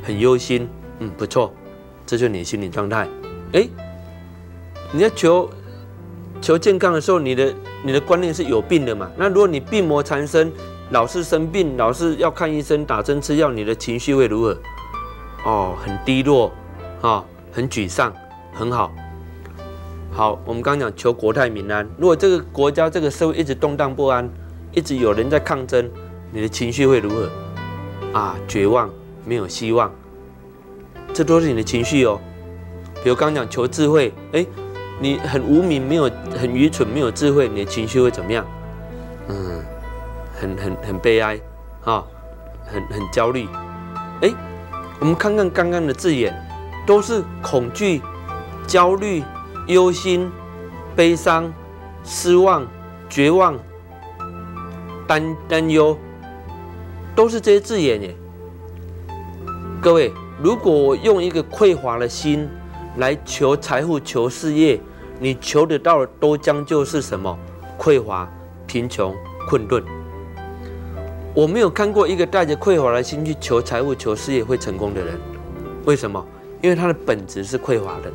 [0.03, 0.66] 很忧心，
[1.01, 1.53] 嗯，不错，
[2.07, 3.07] 这就是你的心理状态。
[3.53, 3.68] 哎，
[4.92, 5.51] 你要求
[6.40, 9.11] 求健康的时候，你的你的观念是有病的嘛？
[9.18, 10.51] 那如果你病魔缠身，
[10.90, 14.57] 老是生病，老是要看医生、打针吃药，你的情绪会如何？
[15.44, 16.51] 哦，很低落，
[17.03, 18.11] 啊，很沮丧，
[18.55, 18.90] 很好。
[20.16, 21.85] 好，我们刚刚讲求国泰民安。
[21.98, 24.31] 如果这个国家、这个社会一直动荡不安，
[24.70, 25.90] 一直有人在抗争，
[26.31, 27.29] 你的情绪会如何？
[28.12, 28.88] 啊，绝望，
[29.24, 29.90] 没有希望，
[31.12, 32.20] 这都是你的情绪哦。
[33.03, 34.46] 比如刚刚讲求智慧，哎，
[35.00, 38.46] 你很无名，没有很愚蠢，没有智慧，你的情绪会怎么样？
[39.27, 39.64] 嗯，
[40.38, 41.40] 很很很悲哀，
[41.83, 42.05] 啊，
[42.64, 43.48] 很很焦虑。
[44.20, 44.33] 哎，
[45.00, 46.33] 我们看看刚刚的字眼，
[46.87, 48.00] 都是恐惧、
[48.64, 49.24] 焦虑、
[49.66, 50.31] 忧心、
[50.94, 51.53] 悲伤、
[52.05, 52.66] 失望、
[53.09, 53.59] 绝望、
[55.07, 55.96] 担担忧。
[57.16, 58.14] 都是这些字眼耶。
[59.81, 62.48] 各位，如果我用一个匮乏的心
[62.96, 64.81] 来求财富、求事业，
[65.20, 67.38] 你求得到的都将就是什么？
[67.79, 68.29] 匮乏、
[68.66, 69.14] 贫穷、
[69.48, 69.81] 困顿。
[71.33, 75.16] 我没有看过一个带着匮乏的心去求财富、求事业会成功的人。
[75.85, 76.24] 为什么？
[76.62, 78.12] 因为他的本质是匮乏的。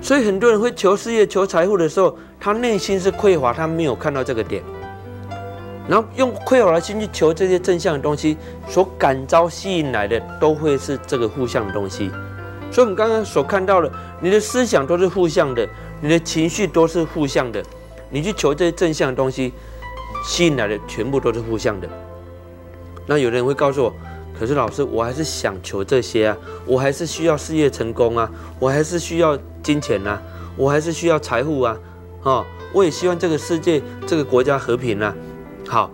[0.00, 4.62] 所以很多人会求事业、求财富的时候，他内心是匮乏，他没有看到这个点。
[5.88, 8.36] 然后用匮乏的心去求这些正向的东西，
[8.68, 12.10] 所感召吸引来的都会是这个负向的东西。
[12.70, 15.66] 所以，我们刚刚所看到的，你的思想都是负向的，
[16.02, 17.62] 你的情绪都是负向的，
[18.10, 19.52] 你去求这些正向的东西，
[20.26, 21.88] 吸引来的全部都是负向的。
[23.06, 23.94] 那有人会告诉我，
[24.38, 30.22] 可是老师，我还是想求这些啊，我还是需要事业成功啊，我还是需要金钱啊，
[30.56, 31.76] 我还是需要财富啊，
[32.22, 35.14] 啊，我也希望这个世界、这个国家和平啊。
[35.66, 35.90] 好，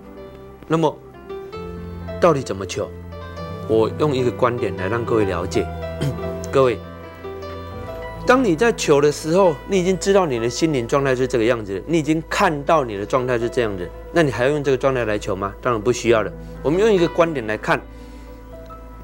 [0.68, 0.94] 那么
[2.20, 2.88] 到底怎么求？
[3.66, 5.66] 我用一个观点来让各位了解。
[6.52, 6.78] 各位，
[8.26, 15.54] 当你在求的时候，你已经知道你的心灵状态是这个样子，你已经看到你的状态是这样子，那你还要用这个状态来求吗？
[15.62, 16.30] 当然不需要了。
[16.62, 17.80] 我们用一个观点来看，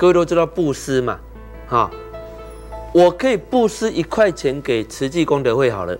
[0.00, 1.20] 各位都知道布施嘛，
[1.68, 1.90] 哈，
[2.90, 5.94] 我可以布施一块钱给慈济功德会好了，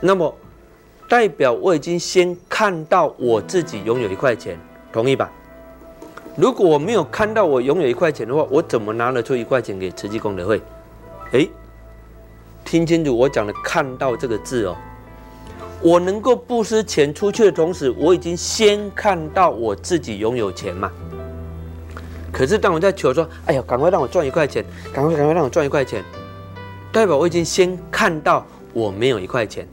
[0.00, 0.34] 那么。
[1.08, 4.58] 代表我已经先看到我自己拥有一块钱，
[4.92, 5.30] 同意吧？
[6.34, 10.60] 如果我没有看到我拥有一块钱的话，我怎么拿得出一块钱给慈济功德会？
[11.30, 11.48] 诶，
[12.64, 14.76] 听清楚我讲的“看到”这个字哦。
[15.80, 20.90] 我能够布施钱出去的同时，我已经先看到我自己拥有钱嘛。
[22.36, 26.04] 可是当我在求说：“哎呀，赶快让我赚一块钱，赶快赶快让我赚一块钱”，
[26.92, 28.44] 代表我已经先看到
[28.74, 29.66] 我没有一块钱。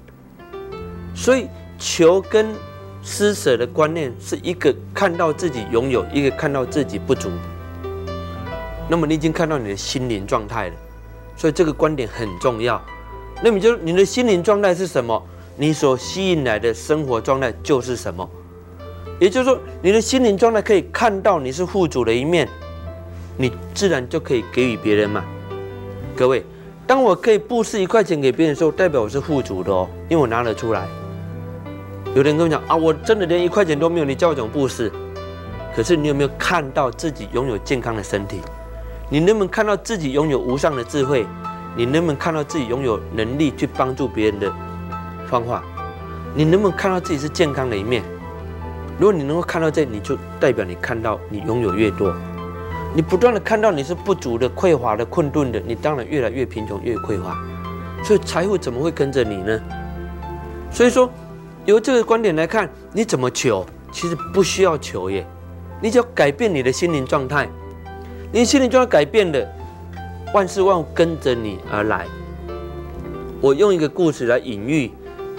[1.13, 2.55] 所以求跟
[3.03, 7.29] 施舍的观念是一个看到自己拥有，一个看到自己不足。
[8.87, 10.75] 那么你已经看到你的心灵状态了，
[11.35, 12.81] 所以这个观点很重要。
[13.43, 15.21] 那么就你的心灵状态是什么？
[15.57, 18.29] 你所吸引来的生活状态就是什么？
[19.23, 22.45] 也就是说，你的心灵状态可以看到你是富足的一面，
[23.37, 25.23] 你自然就可以给予别人嘛。
[26.13, 26.43] 各位，
[26.85, 30.85] 当我可以布施一块钱给别人的时候，代表我是富足的哦，因为我拿得出来。
[32.13, 34.91] 有人跟我讲啊，我真的连一块钱都没有，你叫我怎么布施？
[35.73, 38.41] 可是你有没有看到自己拥有健康的身体？
[39.09, 41.25] 你能不能看到自己拥有无上的智慧？
[41.77, 44.51] 你能不能看到自己拥有能力去帮助别人的
[45.29, 45.63] 方法？
[46.35, 48.03] 你能不能看到自己是健康的一面？
[49.03, 52.15] 如果你能够看到这，你就代表你看到你拥有越多。
[52.95, 57.37] 你不断的看到你是不足的、匮乏的、困顿的，你当然越来越贫穷、越匮乏。
[58.01, 59.59] 所以财富怎么会跟着你呢？
[60.71, 61.11] 所以说。
[61.65, 65.25] 由这个观点来看，你怎么求，其实不需要求耶，
[65.81, 67.49] 你只要改变你的心灵状态，
[68.31, 69.47] 你心灵状态改变了，
[70.33, 72.05] 万事万物跟着你而来。
[73.41, 74.91] 我用一个故事来隐喻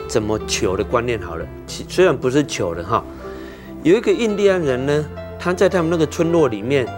[0.07, 3.05] 怎么求的观念好了，虽然不是求的哈，
[3.85, 5.05] 有一个印第安人呢，
[5.39, 6.89] 他在他们那个村落里面，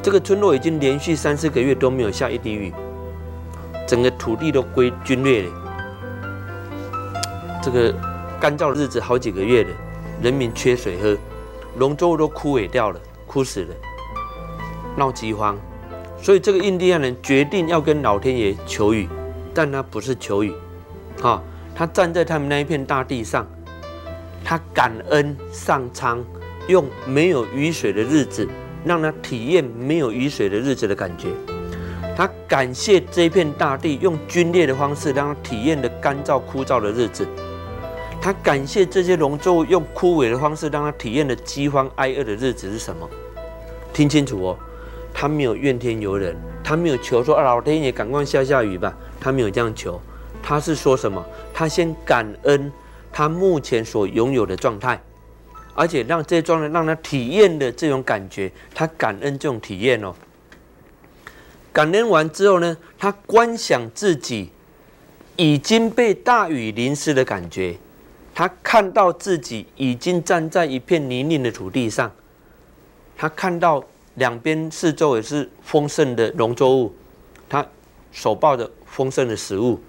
[0.00, 2.72] 这个村落已经连续三四个月都没有下一滴雨，
[3.88, 5.50] 整个土地都归皲裂了，
[7.62, 7.92] 这个。
[8.40, 9.70] 干燥的日子好几个月了，
[10.22, 11.18] 人民缺水喝，
[11.76, 13.74] 农作物都枯萎掉了，枯死了，
[14.96, 15.58] 闹饥荒。
[16.22, 19.08] 所以这个印第安人决定要跟老天爷求雨，
[19.52, 20.52] 但他不是求雨，
[21.20, 21.42] 哈，
[21.74, 23.44] 他站在他们那一片大地上，
[24.48, 26.24] 他感恩上苍，
[26.68, 28.48] 用没有雨水的日子，
[28.82, 31.28] 让他体验没有雨水的日子的感觉。
[32.16, 37.28] 他感谢这片大地，用皲裂的方式让他体验的干燥枯燥的日子。
[38.22, 43.06] 他感谢这些农作物用枯萎的方式让他体验的饥荒挨饿的日子是什么？
[43.92, 44.58] 听清楚哦，
[45.12, 46.34] 他没有怨天尤人，
[46.64, 50.00] 他没有求说啊老天爷赶快下下雨吧，他没有这样求，
[50.42, 51.22] 他是说什么？
[51.52, 52.72] 他先感恩
[53.12, 55.00] 他目前所拥有的状态，
[55.74, 60.14] 而且让这些状态让他体验的这种感觉，他感恩这种体验哦。
[61.72, 64.50] 感恩完之后呢，他观想自己
[65.36, 67.76] 已经被大雨淋湿的感觉，
[68.34, 72.10] 他看到自己已经站在一片泥泞的土地上，
[73.16, 76.92] 他看到两边四周也是丰盛的农作物，
[77.48, 77.64] 他
[78.10, 79.80] 手抱着丰盛的食物，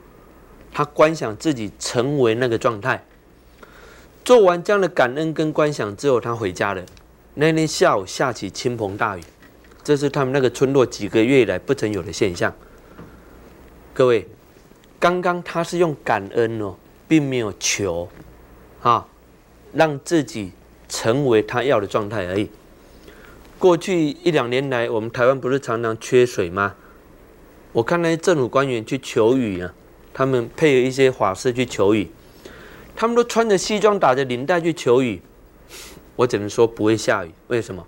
[0.72, 3.04] 他观想自己成为那个状态。
[4.24, 6.84] 做完这样的感恩跟观想之后，他回家了。
[7.36, 9.22] 那天下午下起倾盆大雨。
[9.82, 12.54] 这是他们那个村落几个月以来不曾有的现象。
[13.94, 14.28] 各位，
[15.00, 16.76] 刚刚他是用感恩哦，
[17.08, 18.08] 并没有求，
[18.84, 19.08] 啊，
[19.74, 20.52] 让自己
[20.88, 22.50] 成为他要的状态而已。
[23.58, 26.76] 过去一两年来，我们台湾不是常常缺水吗？
[27.72, 29.74] 我看那些政府官员去求雨啊，
[30.14, 32.12] 他们配合一些法师去求雨，
[33.00, 35.22] 他们都穿着西装打着领带去求雨。
[36.18, 37.82] 我只能说不会下雨，为什么？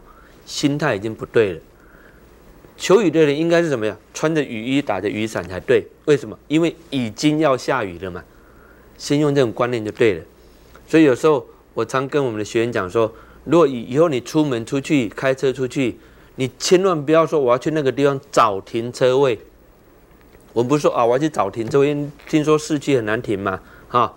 [0.46, 1.60] 心态已经不对了。
[2.78, 3.98] 求雨的人应该是什么呀？
[4.14, 5.86] 穿着雨衣，打着雨伞才对。
[6.06, 6.40] 为什么？
[6.48, 8.24] 因为已经要下雨了嘛。
[8.98, 10.24] 先用这种观念就对了。
[10.88, 15.98] 所以有时候我常跟我们的学员讲说，如果以以后你出门出去开车出去，
[16.36, 19.38] 你千万不要说我要去那个地方找停车位。
[20.54, 23.60] 我们不是说啊，我要去找停车位，听说市区很难停嘛。
[23.90, 24.14] 哈，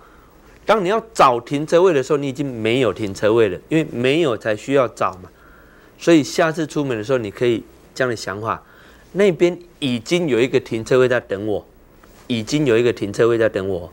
[0.67, 5.31] 当你要找停车位的时候，你已经没有停车位了，因为没有才需要找嘛。
[5.99, 7.63] 所以下次出门的时候，你可以。
[7.97, 8.61] 这样的想法，
[9.13, 11.65] 那边已经有一个停车位在等我，
[12.27, 13.89] 已经有一个停车位在等我。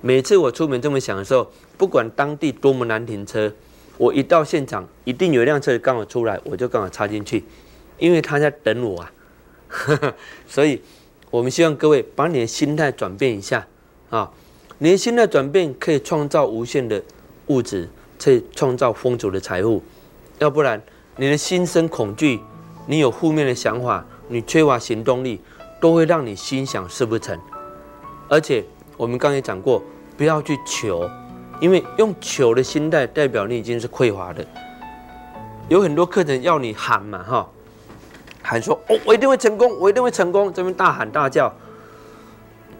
[0.00, 1.48] 每次我出门这么想的时候，
[1.78, 3.52] 不管当地多么难停车，
[3.98, 7.44] 我一到现场，一定有一辆车刚好出来，我就刚好插进去，
[8.00, 9.12] 因为他在等我啊。
[10.48, 10.82] 所以，
[11.30, 13.64] 我们希望各位把你的心态转变一下
[14.10, 14.28] 啊，
[14.78, 17.02] 你的心态转变可以创造无限的
[17.46, 17.88] 物质，
[18.22, 19.82] 可以创造丰足的财富。
[20.38, 20.82] 要不然，
[21.16, 22.40] 你的心生恐惧。
[22.88, 25.40] 你有负面的想法，你缺乏行动力，
[25.80, 27.36] 都会让你心想事不成。
[28.28, 28.64] 而且
[28.96, 29.82] 我们刚才讲过，
[30.16, 31.08] 不要去求，
[31.60, 34.46] 因为用求的心态，代表你已经是匮乏的。
[35.68, 37.48] 有很多课程要你喊嘛，哈，
[38.40, 41.52] 喊说哦，我一定会成功，我一定会成功，这边大喊大叫。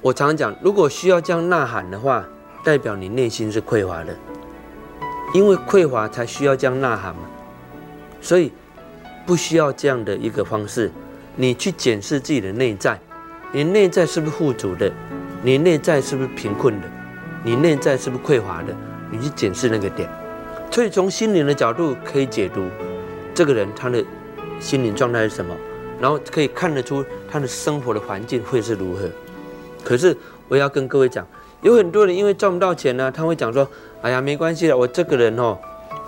[0.00, 2.24] 我常讲，如果需要这样呐喊的话，
[2.64, 4.16] 代表你内心是匮乏的，
[5.34, 7.22] 因为匮乏才需要这样呐喊嘛。
[8.20, 8.52] 所以。
[9.26, 10.88] 不需要这样的一个方式，
[11.34, 12.96] 你去检视自己的内在，
[13.50, 14.88] 你内在是不是富足的？
[15.42, 16.86] 你内在是不是贫困的？
[17.42, 18.72] 你内在是不是匮乏的？
[19.10, 20.08] 你去检视那个点，
[20.70, 22.68] 所以从心灵的角度可以解读
[23.34, 24.04] 这个人他的
[24.60, 25.52] 心灵状态是什么，
[26.00, 29.10] 然后可以看得出他的生活的环境会是如何。
[29.86, 30.16] 可是
[30.48, 31.24] 我要跟各位讲，
[31.62, 33.68] 有很多人因为赚不到钱呢，他会讲说
[34.02, 35.56] ：“哎呀，没关系的，我这个人哦，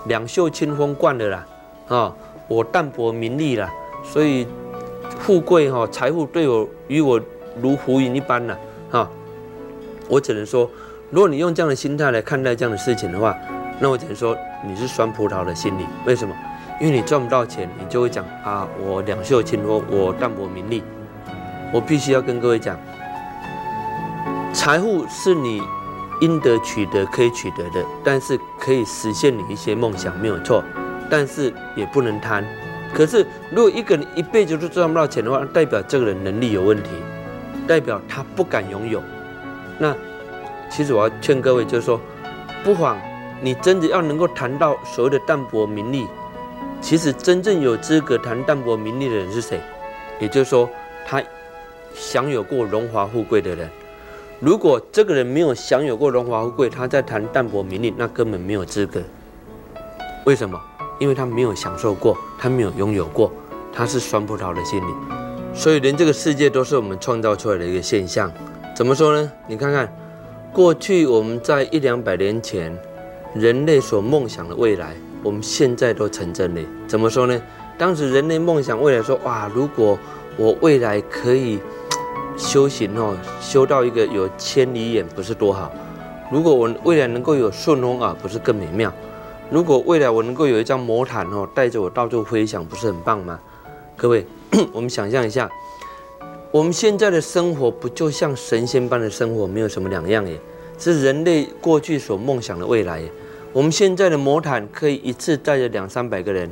[0.07, 1.47] 两袖清风惯了啦，
[1.87, 2.13] 啊。”
[2.49, 3.71] 我淡泊名利啦，
[4.03, 4.47] 所以
[5.19, 7.21] 富贵哈财富对我与我
[7.61, 8.57] 如浮云一般了
[8.89, 9.07] 哈。
[10.07, 10.67] 我只能说，
[11.11, 13.37] 如果你用这样的心态来看待这样的事情的话，
[13.79, 15.85] 那我只能说你是酸葡萄的心理。
[16.05, 16.35] 为什么？
[16.81, 20.81] 因为你赚不到钱，你就会讲啊，我两袖清风，我淡泊名利。
[21.71, 22.75] 我必须要跟各位讲，
[24.59, 25.63] 财富是你
[26.19, 30.61] 应得取得可以取得的，但是可以实现你一些梦想，没有错。
[31.09, 32.45] 但是也不能贪。
[32.93, 36.89] 可是，如果一个人一辈子都赚不到钱的话，代表这个人能力有问题，
[37.65, 39.01] 代表他不敢拥有。
[39.77, 39.95] 那
[40.69, 41.97] 其实我要劝各位，就是说，
[42.61, 42.99] 不妨
[43.41, 46.05] 你真的要能够谈到所谓的淡泊名利，
[46.81, 49.61] 其实真正有资格谈淡泊名利的人是谁？
[50.19, 50.69] 也就是说，
[51.07, 51.23] 他
[51.93, 53.69] 享有过荣华富贵的人。
[54.39, 59.01] 如果这个人没有享有过荣华富贵，他在谈淡泊名利，那根本没有资格。
[60.25, 60.57] 为什么？
[60.97, 63.29] 因为他没有享受过，他没有拥有过，
[63.73, 64.93] 他是酸葡萄的心理，
[65.53, 68.31] 所以连这个世界都是我们创造出来的一个现象。
[68.73, 69.29] 怎么说呢？
[69.45, 69.93] 你看看，
[70.53, 72.73] 过去我们在一两百年前，
[73.35, 76.61] 人类所梦想的未来，我们现在都成真了。
[76.87, 77.41] 怎么说呢？
[77.77, 79.99] 当时人类梦想未来说，哇，如果
[80.37, 81.59] 我未来可以
[82.39, 85.69] 修行哦，修到一个有千里眼，不是多好？
[86.31, 88.91] 如果我未来能够有顺风耳，不是更美妙？
[89.51, 93.37] 如果未来我能够有一张魔毯哦，带着我到处飞翔，不是很棒吗？
[93.97, 94.25] 各位，
[94.71, 95.49] 我们想象一下，
[96.49, 100.39] 我们现在的生活不就像神仙般的生活，没有什么两样耶？
[100.77, 103.11] 是人类过去所梦想的未来耶。
[103.51, 106.49] 我们现在的魔毯可以一次带着两三百个人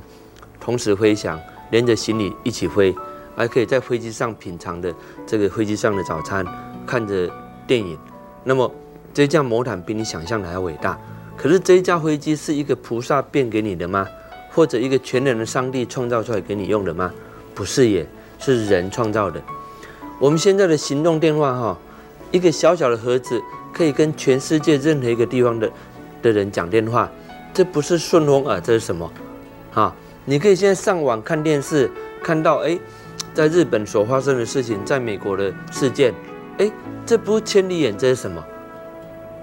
[0.60, 1.39] 同时飞翔，
[1.71, 2.93] 连着行李一起飞，
[3.38, 4.93] 还可以在飞机上品尝的
[5.28, 6.43] 这个飞机上的早餐，
[6.88, 7.30] 看着
[7.67, 7.95] 电影。
[8.43, 8.69] 那么
[9.13, 10.97] 这架魔毯比你想象的还要伟大。
[11.38, 14.08] 可是这一架飞机是一个菩萨变给你的吗？
[14.52, 17.13] 或者一个全能的上帝创造出来给你用的吗？
[17.54, 18.04] 不是也，
[18.39, 19.39] 是人创造的。
[20.19, 21.78] 我们现在的行动电话哈，
[22.32, 23.39] 一个小小的盒子
[23.71, 25.71] 可以跟全世界任何一个地方的。
[26.19, 27.08] 的人讲电话，
[27.54, 29.10] 这不是顺风耳，这是什么？
[29.71, 29.95] 哈，
[30.26, 31.89] 你可以现在上网看电视，
[32.23, 32.78] 看到哎，
[33.38, 36.12] 在日本所发生的事情，在美国的事件，
[36.58, 36.71] 哎，
[37.06, 38.43] 这不是千里眼，这是什么？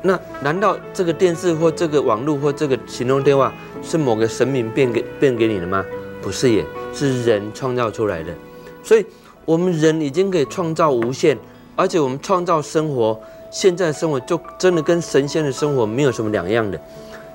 [0.02, 3.54] 那难道这个电视或这个网络或这个行动电话
[3.84, 5.86] 是某个神明变给变给你的吗？
[6.20, 8.34] 不是，也是人创造出来的。
[8.82, 9.06] 所以，
[9.44, 11.38] 我们人已经可以创造无限，
[11.76, 13.16] 而且我们创造生活。
[13.48, 16.80] 现在生活就真的跟神仙的生活没有什么两样的，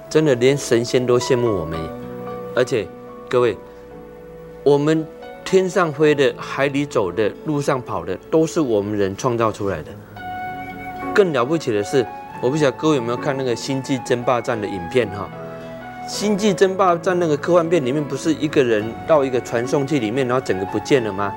[0.10, 1.80] 真的连神仙都羡慕我们。
[2.54, 2.86] 而且，
[3.30, 3.58] 各位，
[4.66, 5.08] 我们
[5.44, 9.92] 天上飞的、海里走的、路上跑的，都是我们人创造出来的。
[11.14, 12.06] 更了不起的是，
[12.42, 15.28] 我不晓得各位有没有看那个《星际争霸战》的影片哈？
[16.10, 21.34] 《星际争霸战》那个科幻片里面，不是一个人到一个传送器里面，然后整个不见了吗？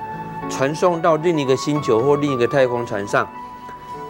[0.51, 3.27] 传送到另一个星球或另一个太空船上。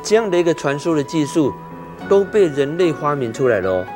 [0.02, 1.52] 这样的一个传输的技术
[2.09, 3.87] 都被人类发明出来了哦。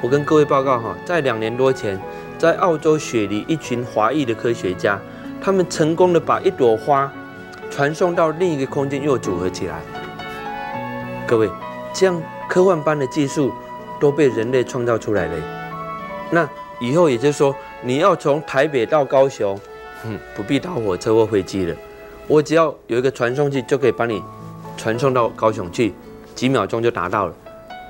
[0.00, 2.00] 我跟各位报告哈，在两年多前，
[2.38, 5.00] 在澳洲雪梨，一群华裔的科学家，
[5.42, 7.10] 他们成功的把一朵花
[7.70, 9.80] 传送到另一个空间，又组合起来。
[11.26, 11.50] 各位，
[11.92, 13.52] 这样科幻般的技术
[14.00, 15.34] 都被人类创造出来了。
[16.30, 16.48] 那
[16.80, 19.58] 以后也就是说，你要从台北到高雄，
[20.04, 21.76] 嗯，不必搭火车或飞机了，
[22.26, 24.22] 我只要有一个传送器就可以把你。
[24.78, 25.94] 传送到高雄去，
[26.34, 27.34] 几秒钟就达到了。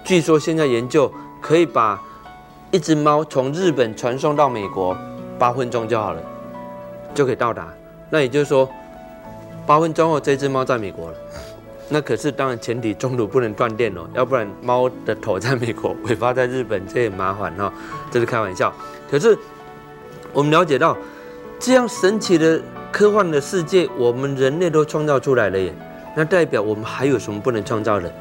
[0.05, 2.01] 据说现在研究可以把
[2.71, 4.97] 一只猫从日本传送到美国，
[5.37, 6.23] 八分钟就好了，
[7.17, 7.67] 就可以到达。
[8.11, 8.71] 那也就是说，
[9.67, 11.17] 八分钟后这只猫在美国了。
[11.89, 17.73] 那可是当然前提中途不能断电哦，要不然猫的头在美国， 尾巴在日本，这也麻烦哦。
[18.11, 18.73] 这是开玩笑。
[19.11, 19.37] 可是
[20.33, 20.97] 我们了解到，
[21.59, 22.61] 这样神奇的
[22.93, 25.73] 科幻的世界，我们人类都创造出来了耶。
[26.15, 28.13] 那代表我们还有什么不能创造的？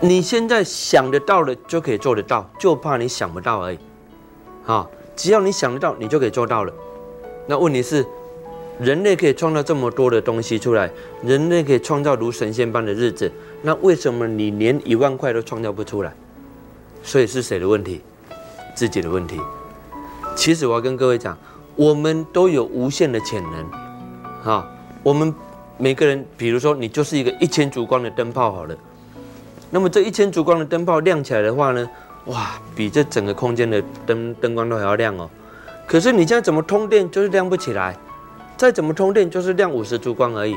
[0.00, 3.78] 你现在想得到的就可以做得到，就怕你想不到而已。
[4.64, 6.72] 好，只要你想得到，你就可以做到了。
[7.48, 8.06] 那问题是，
[8.78, 10.88] 人类可以创造这么多的东西出来，
[11.24, 13.30] 人类可以创造如神仙般的日子，
[13.62, 16.12] 那为什么你连一万块都创造不出来？
[17.02, 18.00] 所以是谁的问题？
[18.76, 19.40] 自己的问题。
[20.36, 21.36] 其实我要跟各位讲，
[21.74, 23.66] 我们都有无限的潜能。
[24.44, 24.70] 哈，
[25.02, 25.34] 我们。
[25.80, 28.76] 每个人，比如说你就是一个一千烛光的灯泡好了，
[29.70, 31.88] 那么这一千烛光的灯泡亮起来的话呢，
[32.24, 35.30] 哇，比这整个空间的灯灯光都还要亮哦。
[35.88, 37.96] 可是你现在怎么通电就是亮不起来，
[38.58, 40.54] 再怎么通电就是亮五十烛光而已，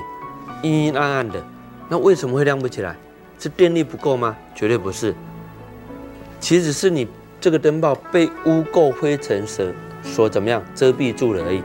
[0.62, 1.41] 阴阴暗暗的。
[1.88, 2.98] 那为什么会亮不起来？
[3.39, 4.36] 是电力不够吗？
[4.54, 5.15] 绝对不是，
[6.41, 7.08] 其实是你
[7.39, 9.65] 这个灯泡被污垢灰尘所
[10.04, 11.63] 所怎么样遮蔽住了而已。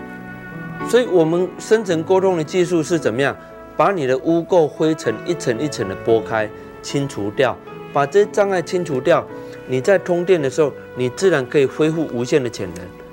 [0.88, 3.36] 所以，我们深层沟通的技术是怎么样？
[3.76, 6.48] 把你的污垢、灰尘一层一层的拨开、
[6.82, 7.54] 清除掉，
[7.92, 9.26] 把这些障碍清除掉。
[9.66, 13.05] 你在通电的时候，你自然可以恢复无限的潜能。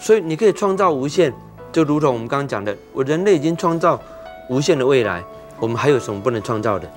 [0.00, 1.32] 所以，你可以创造无限，
[1.70, 4.00] 就如同我们刚刚讲的，我人类已经创造
[4.48, 5.22] 无限的未来。
[5.60, 6.90] 我们还有什么不能创造的？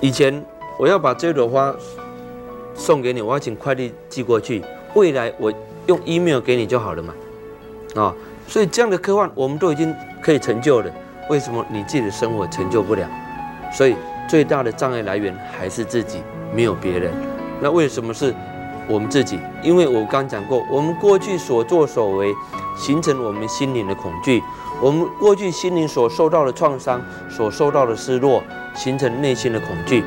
[0.00, 0.40] 以前
[0.78, 1.74] 我要把这朵花
[2.76, 4.62] 送给你，我要请快递寄过去。
[4.94, 5.52] 未来我
[5.86, 7.12] 用 email 给你就好了嘛？
[7.96, 8.14] 啊。
[8.46, 10.90] 所以这样的科幻我们都已经可以成就了，
[11.28, 13.08] 为什么你自己的生活成就不了？
[13.72, 13.96] 所以
[14.28, 16.22] 最大的障碍来源还是自己，
[16.54, 17.12] 没有别人。
[17.60, 18.32] 那为什么是
[18.88, 19.38] 我们自己？
[19.62, 22.34] 因为我刚讲过，我们过去所作所为，
[22.76, 24.40] 形成我们心灵的恐惧；
[24.80, 28.42] 我们过去心灵所受到的创伤，所受到的失落，
[28.74, 30.04] 形成内心的恐惧。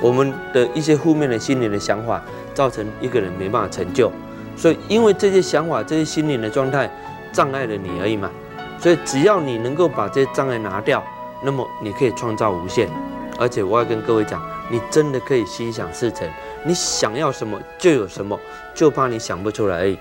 [0.00, 2.22] 我们的一些负面的心灵的想法，
[2.52, 4.10] 造成一个人没办法成就。
[4.56, 6.90] 所以因为这些想法，这些心灵的状态。
[7.34, 8.30] 障碍了你而已嘛，
[8.78, 11.02] 所以只要你能够把这些障碍拿掉，
[11.42, 12.88] 那么你可以创造无限。
[13.36, 16.28] 而且我要跟各位讲，你真的可以心想事成，
[16.64, 18.38] 你想要什么就有什么，
[18.74, 19.98] 就怕你想不出来而已。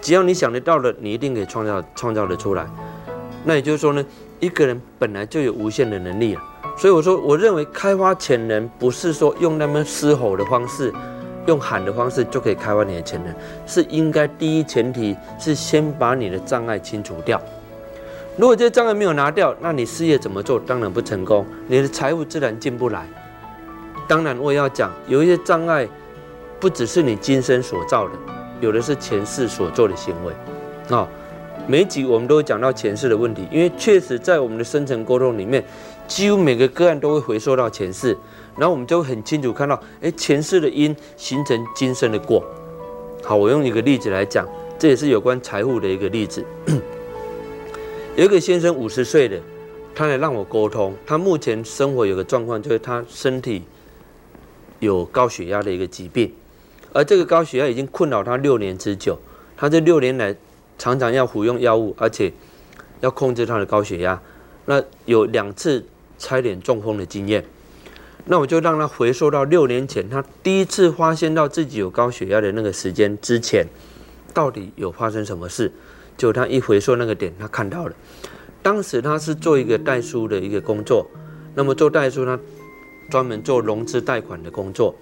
[0.00, 2.66] 只要你想得到的，你一定可以创造创造得出来。
[3.44, 4.04] 那也就是说呢，
[4.40, 6.42] 一个人本来就有无限的能力了，
[6.78, 10.92] 所以我说，我认为开发潜能不是说用那么嘶吼的方式，
[11.46, 13.34] 用喊的方式就可以开发你的潜能，
[13.66, 17.40] 是应该第一前提是先把你的障碍清除掉。
[18.36, 20.58] 如果这些障碍没有拿掉，那你事业怎么做？
[20.58, 23.06] 当然不成功，你的财务自然进不来。
[24.08, 25.88] 当然，我也要讲，有一些障碍，
[26.64, 28.14] 不只是你今生所造的，
[28.62, 30.32] 有的是前世所做的行为。
[30.96, 31.06] 啊，
[31.66, 35.62] 每一集我们都会讲到前世的问题，因为确实在我们的深层沟通里面，
[36.08, 38.16] 几乎每个个案都会回溯到前世，
[38.56, 42.42] 然后我们就会很清楚看到，哎，前世的因形成今生的果。
[43.22, 44.48] 好，我用一个例子来讲，
[44.78, 46.42] 这也是有关财务的一个例子。
[48.16, 49.38] 有一个先生五十岁的，
[49.94, 50.94] 他来让我沟通。
[51.04, 53.62] 他目前生活有个状况，就是他身体
[54.78, 56.32] 有高血压的一个疾病，
[56.94, 59.20] 而这个高血压已经困扰他六年之久。
[59.56, 60.34] 他这六年来
[60.78, 62.32] 常常要服用药物，而且
[63.00, 64.20] 要控制他的高血压。
[64.64, 65.84] 那有两次
[66.18, 67.44] 差点中风的经验。
[68.26, 73.66] 那我就让他回溯到六年前，他第一次发现到自己有高血压的那个时间之前，
[74.32, 75.70] 到底有发生什么事？
[76.16, 77.92] 就他一回溯那个点，他看到了，
[78.62, 81.06] 当时他是做一个代书的一个工作，
[81.54, 82.38] 那么做代书，他
[83.10, 84.94] 专门做融资贷款的工作。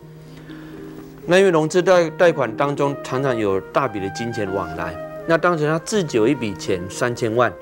[1.26, 4.94] 那因为融资贷贷款当中常常有大笔的金钱往来，
[5.26, 7.52] 那当时他自己有一笔钱三千万，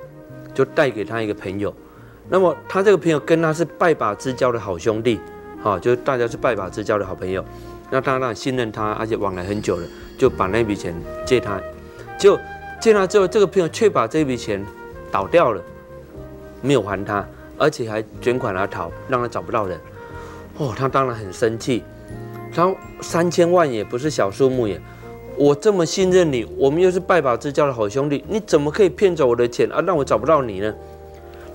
[0.55, 1.75] 就贷给他一个朋友。
[2.29, 5.21] 那么他这个朋友跟他是拜把之交的好兄弟，
[5.63, 7.45] 哈，就大家是拜把之交的好朋友。
[7.91, 9.87] 那他那信任他，而且往来很久了，
[10.17, 10.95] 就把那笔钱
[11.27, 11.61] 借他，
[12.19, 12.39] 就。
[12.81, 14.65] 借他之后，这个朋友却把这笔钱
[15.13, 15.63] 倒掉了，
[16.63, 17.23] 没有还他，
[17.59, 19.79] 而且还卷款而逃，让他找不到人。
[20.57, 21.85] 哦，他当然很生气。
[22.55, 24.81] 他三千万也不是小数目耶，
[25.37, 30.75] 我这么信任你，我们又是拜把之交的好兄弟，你怎么可以骗走我的钱啊，让我找不到你呢？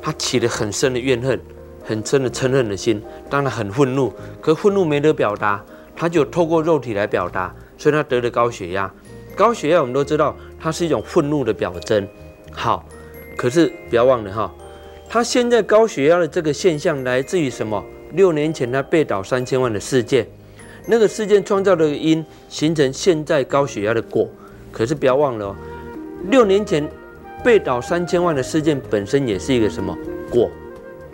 [0.02, 1.40] 他起了很深的怨恨，
[1.84, 4.14] 很深的嗔恨的心，当然很愤怒。
[4.42, 5.64] 可愤怒没得表达，
[5.96, 8.92] 他就透过肉体来表达，所以他得了高血压。
[9.36, 10.36] 高血压我们都知道。
[10.58, 12.08] 它是一种愤怒的表征，
[12.52, 12.84] 好，
[13.38, 14.52] 可是不要忘了哈，
[15.08, 17.84] 他现在高血压的这个现象来自于什么？
[18.14, 20.28] 六年前他被倒三千万的事件，
[20.88, 24.28] 那个事件创造的因，形成现在高血压的果。
[24.72, 25.56] 可是不要忘了哦，
[26.30, 26.88] 六年前
[27.44, 29.98] 被倒三千万的事件本身也是一个什么
[30.30, 30.50] 果？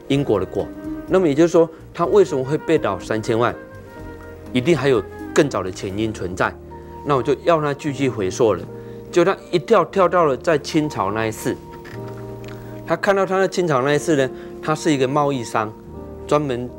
[0.08, 0.68] 因果的果。
[1.08, 3.54] 那么也就是说，他为什么会被倒三千万？
[4.52, 5.02] 一定还有
[5.34, 6.54] 更早的前因存在。
[7.06, 8.64] 那我就要他继续回溯了。
[9.12, 11.56] 就他一跳跳到了在清朝那一次，
[12.88, 14.30] 他看到他在清朝那一次呢，
[14.62, 15.72] 他是一个贸易商，
[16.26, 16.70] 专门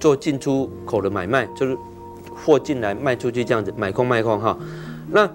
[0.00, 1.76] 做进出口的买卖，就是
[2.44, 4.56] 货进来卖出去这样子，买空卖空哈。
[5.10, 5.28] 那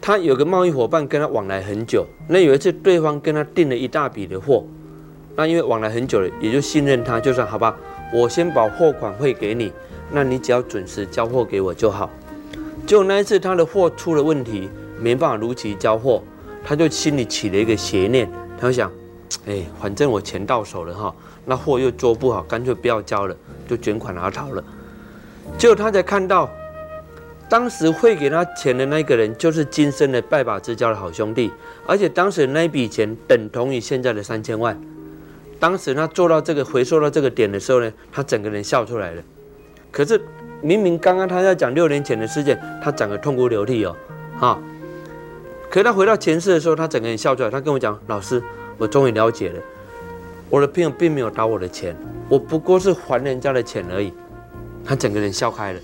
[0.00, 4.64] 他有个贸易伙伴跟他往来很久，那有一次对方跟他订了一大笔的货，
[5.36, 7.76] 那因为往来很久了，也就信任他，就说好吧，
[8.12, 9.72] 我先把货款汇给你，
[10.12, 12.08] 那你只要准时交货给我就好。
[12.86, 14.68] 结果那一次他的货出了问题。
[14.96, 16.22] 没办法如期交货，
[16.64, 18.90] 他就心里起了一个邪念，他就想，
[19.44, 21.12] 哎，反正我钱到手了哈，
[21.44, 23.36] 那货又做不好，干脆不要交了，
[23.68, 24.64] 就卷款而逃了。
[25.58, 26.50] 结果他才看到，
[27.48, 31.50] 当时汇给他钱的那个人，就是今生的拜把之交的好兄弟，
[31.86, 34.78] 而且当时那一笔钱等同于现在的三千万。
[35.60, 39.22] 当时他做到这个回收到这个点的时候呢，他整个人笑出来了。
[39.90, 40.20] 可是
[40.60, 43.94] 明明刚刚他在讲六年前的事件，他讲的痛哭流涕哦，
[44.38, 44.58] 哈。
[45.70, 47.50] 可是他回到前世的时候，他整个人笑出来。
[47.50, 48.42] 他跟我讲：“老师，
[48.78, 49.60] 我终于了解了，
[50.48, 51.96] 我的朋友并没有打我的钱，
[52.28, 54.12] 我不过是还人家的钱而已。”
[54.84, 55.80] 他整个人笑开了。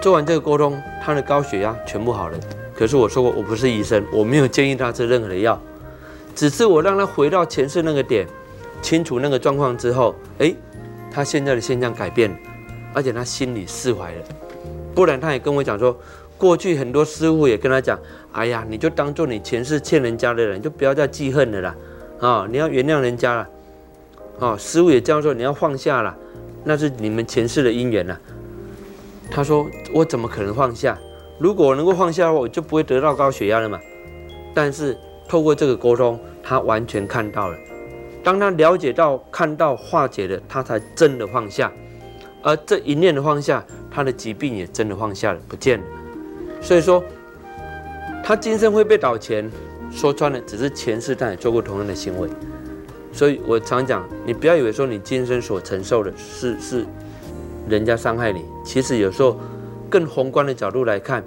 [0.00, 2.38] 做完这个沟通，他的高血压全部好了。
[2.74, 5.60] 可是我说过，我不是医生，我没有建议他吃任何的药，
[6.34, 8.26] 只是我让他回到前世那个点，
[8.80, 10.54] 清楚那个状况之后，哎，
[11.10, 12.36] 他现在的现象改变了，
[12.94, 14.22] 而且他心里释怀了。
[14.94, 15.96] 不然他也跟我讲说。
[16.38, 17.96] 过去很多师傅也跟他讲
[18.34, 21.76] ：“哎呀，你就当做你前世欠人家的人，就不要再记恨了啦，
[22.18, 23.48] 啊，你要原谅人家了，
[24.40, 26.18] 啊，师傅也这样说，你要放下了，
[26.64, 28.16] 那是你们前世的因缘呐。”
[29.30, 30.98] 他说：“我怎么可能放下？
[31.38, 33.80] 如果我能够放下的话，我就不会得到高血压了嘛。”
[34.54, 34.96] 但是
[35.26, 37.56] 透过这个沟通，他完全看到了，
[38.22, 41.72] 当他了解到、看到、化解了，他才真的放下。
[42.42, 45.84] 而这一念的放下，他的疾病也真的放下了，不见了。
[46.60, 47.02] 所以说，
[48.22, 49.50] 他今生会被倒钱，
[49.90, 52.28] 说穿了只是前世他也做过同样的行为。
[53.12, 56.86] 所以我常讲，你不要以为说你今生所承受的是是
[57.68, 59.38] 人家伤害你，其实有时候
[59.90, 61.22] 更宏观的角度来看，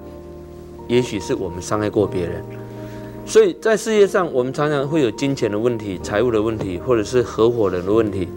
[0.87, 2.43] 也许是我们伤害过别人。
[3.25, 8.27] 所以在事业上，我们常常会有金钱的问题、财务的问题，或者是合伙人的问题。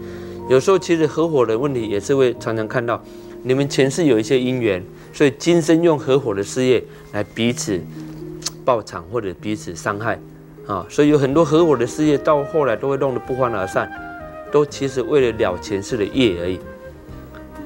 [0.49, 2.99] 有时候其实合伙的问题也是会常常看到，
[3.43, 4.83] 你们前世有一些因缘，
[5.13, 7.79] 所以今生用合伙的事业来彼此
[8.65, 10.19] 报偿或者彼此伤害
[10.69, 13.91] 啊，所以有很多合伙的事业到后来都会弄得不欢而散，
[14.51, 16.59] 都其实为了了前世的业而已。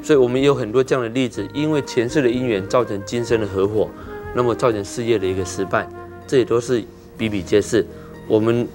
[0.01, 3.89] 所以我们也有很多这样的例子，因为前世的因缘造成今生的合伙，
[4.33, 5.85] 那么造成事业的一个失败，
[6.25, 6.81] 这也都是
[7.17, 7.85] 比比皆是。
[8.25, 8.65] 我们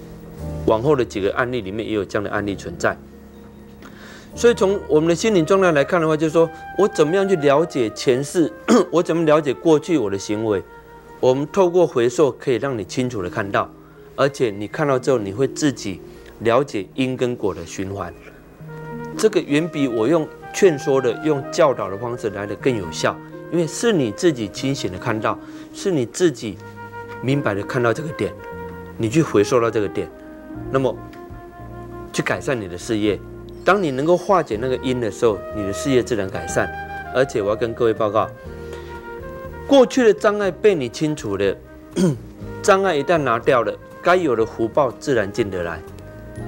[0.67, 2.95] 往后的几个案例里面也有这样的案例存在。
[4.35, 8.51] 所以从我们的心灵状态来看的话，就是说我怎么样去了解前世，
[8.91, 10.61] 我怎么了解过去我的行为？
[11.19, 13.69] 我们透过回溯可以让你清楚的看到，
[14.19, 16.01] 而且你看到之后，你会自己
[16.41, 18.13] 了解因跟果的循环。
[19.17, 20.27] 这个远比我用。
[20.51, 23.15] 劝说的用教导的方式来的更有效，
[23.51, 25.37] 因为是你自己清醒的看到，
[25.75, 26.57] 是你自己
[27.21, 28.33] 明白的看到这个点，
[28.97, 30.09] 你去回收到这个点，
[30.71, 30.93] 那么
[32.11, 33.19] 去改善你的事业。
[33.63, 36.67] 当你能够化解那个因的时候，你的事业自然改善。
[37.13, 38.27] 而且我要跟各位报告，
[39.69, 41.55] 过去的障碍被你清除了，
[42.63, 43.71] 障碍一旦拿掉了，
[44.03, 45.79] 该有的福报自然进得来。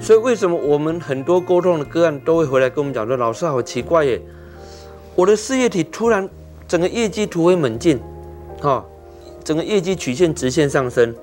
[0.00, 4.20] 所以，为什么我们很多沟通的个案都会回来跟我们讲说：“老师好奇怪耶，
[5.14, 6.28] 我的事业体突然
[6.66, 8.00] 整个业绩突飞猛进，
[8.60, 8.84] 哈，
[9.44, 11.14] 整个业绩曲线直线上升。”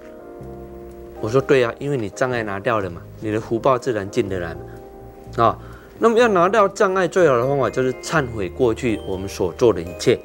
[1.20, 5.60] 我说：“对啊，因为你障碍拿掉了嘛，你的福报自然进得来嘛，啊。
[6.02, 10.18] 那么要拿掉障碍最好的方法就是忏悔过去我们所做的一切。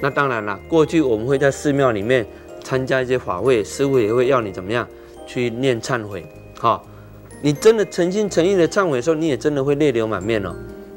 [0.00, 2.26] 那当然了，过去我们会在寺庙里面
[2.68, 4.86] 参加一些法会，师傅也会要你怎么样
[5.26, 6.22] 去念忏悔，
[6.60, 6.78] 哈。”
[7.40, 10.54] 你真的诚心诚意的忏悔的时候，你也真的会泪流满面哦。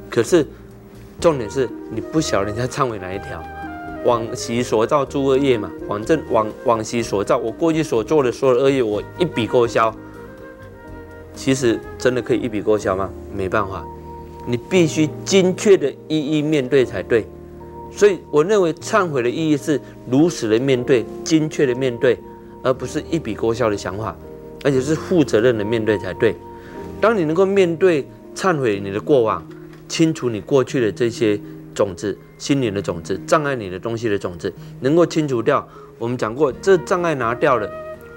[0.09, 0.45] 可是，
[1.17, 3.41] 重点是你不晓得你在忏悔哪一条，
[4.03, 9.95] 往昔所造诸恶业嘛，反正往往昔所造，我过去所做的所有恶业，我一笔勾销。
[11.33, 13.09] 其实真的可以一笔勾销吗？
[13.33, 13.85] 没办法，
[14.45, 17.25] 你必须精确的一一面对才对。
[17.91, 19.79] 所以我认为忏悔的意义是
[20.09, 22.17] 如实的面对，精确的面对，
[22.63, 24.15] 而不是一笔勾销的想法。
[24.63, 26.35] 而且是负责任的面对才对。
[26.99, 29.43] 当你能够面对、忏悔你的过往，
[29.87, 31.35] 清除你过去的这些
[31.73, 35.67] 种子、心灵的种子、障碍你的东西的种子，能够清除掉。
[35.97, 37.67] 我们讲过，这障碍拿掉了，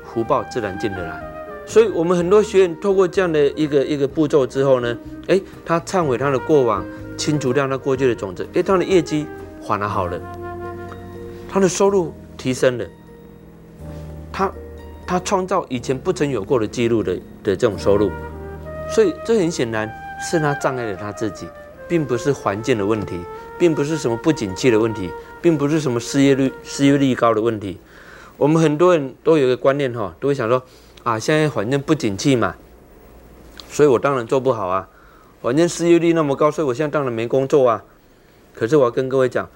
[0.04, 1.18] 福报自然进得来。
[1.64, 4.98] 所以，我们很多学员透过这样的一个一个步骤之后呢，
[5.28, 6.84] 诶，他忏悔他的过往，
[7.16, 9.24] 清除掉他过去的种子，诶，他的业绩
[9.66, 10.20] 反而好了，
[11.48, 12.84] 他的收入提升了，
[14.32, 14.52] 他。
[15.06, 18.10] 他创造以前不曾有过的记录的的这种收入，
[18.90, 19.86] 所以这很显然
[20.18, 21.46] 是他障碍了他自己，
[21.86, 23.20] 并不是环境的问题，
[23.58, 25.10] 并不是什么不景气的问题，
[25.42, 27.78] 并不是什么失业率失业率高的问题。
[28.38, 30.62] 我们很多人都有一个观念哈，都会想说
[31.02, 32.54] 啊，现在环境不景气嘛，
[33.68, 34.88] 所以我当然做不好啊。
[35.42, 37.84] 反正失业率那么高，所以我现在当然没工作啊。
[38.54, 39.48] 可是我要跟各位讲，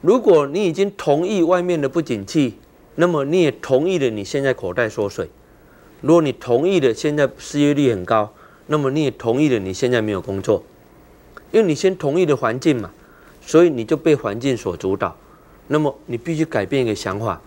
[0.00, 2.54] 如果你已经同意外面的不景气，
[2.94, 5.28] 那么你也同意了，你现在口袋缩水。
[6.00, 8.32] 如果你同意了，现在失业率很高，
[8.66, 10.64] 那么你也同意了，你现在没有工作，
[11.52, 12.90] 因为你先同意的环境嘛，
[13.40, 15.16] 所以你就被环境所主导。
[15.68, 17.40] 那么你必须改变一个想法，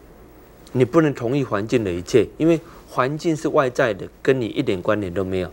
[0.73, 5.49] 你不能同意环境的一切，因为环境是外在的，跟你一点关联都没有。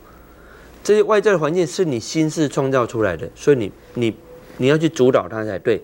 [0.82, 4.14] 这些外在的环境是你心事创造出来的，所以你你
[4.58, 5.82] 你要去主导它才对。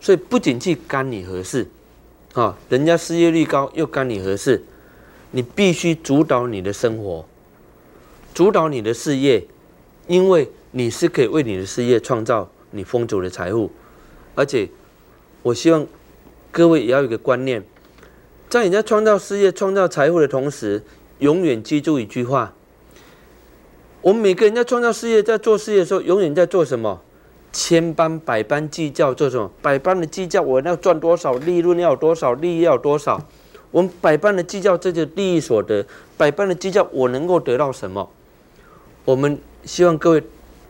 [0.00, 1.66] 所以不景气干你何事？
[2.34, 4.62] 啊，人家失业率高，又干你何事？
[5.30, 7.24] 你必须主导你的生活，
[8.34, 9.46] 主导你的事业，
[10.06, 13.70] 因为你是可以为你的事业创造你丰足的财富。
[14.34, 14.68] 而且，
[15.42, 15.86] 我希望
[16.50, 17.64] 各位也要有个观念，
[18.48, 20.82] 在你在创造事业、创造财富的同时，
[21.20, 22.52] 永远记住一句话：
[24.02, 27.00] 我们每个人在创造事业、在做事业的时候，永远在做什么？
[27.54, 29.48] 千般百般计较做什么？
[29.62, 33.24] 百般的计较，我要赚多少利润，要多少利益，要多少？
[33.70, 35.86] 我们百般的计较这些利益所得，
[36.16, 38.10] 百般的计较我能够得到什么？
[39.04, 40.22] 我们希望各位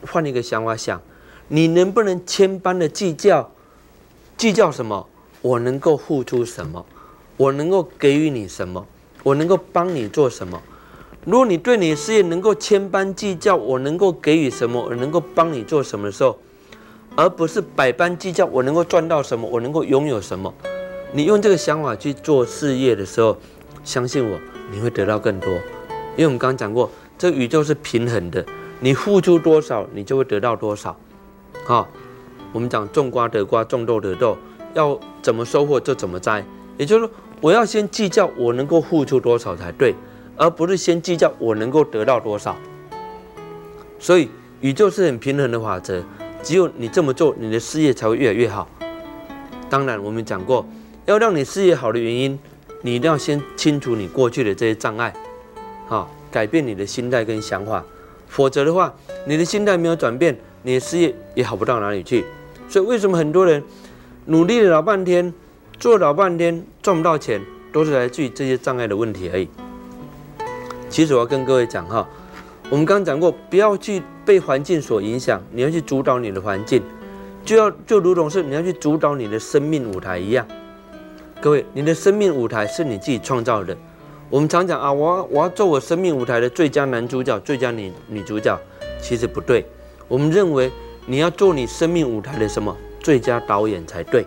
[0.06, 1.00] 换一个想法想，
[1.48, 3.50] 你能不能千般的计较？
[4.36, 5.06] 计较什么？
[5.40, 6.84] 我能够付出什么？
[7.38, 8.86] 我能够给予你什么？
[9.22, 10.60] 我能够帮你做什么？
[11.24, 14.82] 如果你对你的事业能够千般计较，我能够给予什么？
[14.82, 16.38] 我能够帮你做什么的时候？
[17.16, 20.52] 而不是百般计较，我能够赚到什么，我能够拥有什么。
[21.12, 23.36] 你用这个想法去做事业的时候，
[23.84, 24.36] 相信我，
[24.72, 25.48] 你会得到更多。
[26.16, 28.44] 因为我们刚刚讲过，这宇宙是平衡的，
[28.80, 30.96] 你付出多少，你就会得到多少。
[31.64, 31.86] 好，
[32.52, 34.36] 我们讲种瓜得瓜，种豆得豆，
[34.74, 36.44] 要怎么收获就怎么栽。
[36.76, 39.94] 也就是说，我要先计较我能够付出多少才对，
[40.36, 42.56] 而不是先计较我能够得到多少。
[44.00, 44.28] 所以。
[44.60, 46.02] 宇宙是很平衡的法则，
[46.44, 48.68] 只有你这么做，你的事业才会越来越好。
[49.70, 50.64] 当然，我们讲过，
[51.06, 52.38] 要让你事业好的原因，
[52.82, 55.12] 你一定要先清除你过去的这些障碍，
[55.88, 57.82] 好，改变你的心态跟想法。
[58.28, 58.92] 否则的话，
[59.26, 62.22] 你的心态没有转变，你的事业也好不到哪里去。
[62.68, 63.62] 所以，为什么很多人
[64.26, 65.32] 努力了老半天，
[65.80, 67.40] 做了老半天赚不到钱，
[67.72, 69.48] 都是来自于这些障碍的问题而已。
[70.90, 72.06] 其实我要跟各位讲哈，
[72.74, 76.82] 我们刚刚讲过，不要去被环境所影响，你要去主导你的环境，
[77.44, 80.44] 就要就如同是你要去主导你的生命舞台一样。
[81.40, 83.76] 各位，你的生命舞台是你自己创造的。
[84.28, 88.58] 我们常讲啊，我我要做我生命舞台的最佳男主角、最佳女女主角，
[89.00, 89.64] 其实不对。
[90.08, 90.68] 我们认为
[91.06, 94.26] 你要做你生命舞台的什么最佳导演才对。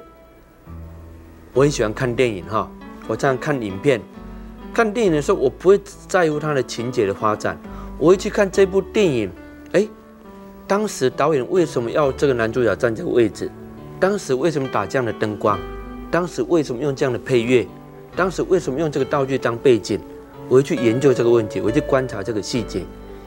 [1.51, 2.71] 我很喜欢看电影哈，
[3.09, 4.01] 我这样看影片。
[4.73, 5.77] 看电影的时候，我不会
[6.07, 7.59] 在乎它的情节的发展，
[7.97, 9.29] 我会去看这部电影。
[9.73, 9.87] 哎，
[10.67, 13.49] 当时导演为什么要这个男主角站这个位置？
[13.99, 15.59] 当时为什么打这样的灯光？
[16.11, 17.67] 当时为什么用这样的配乐？
[18.15, 19.99] 当时为什么用这个道具当背景？
[20.47, 22.85] 我会去研究这个问题，我去观察这个细节，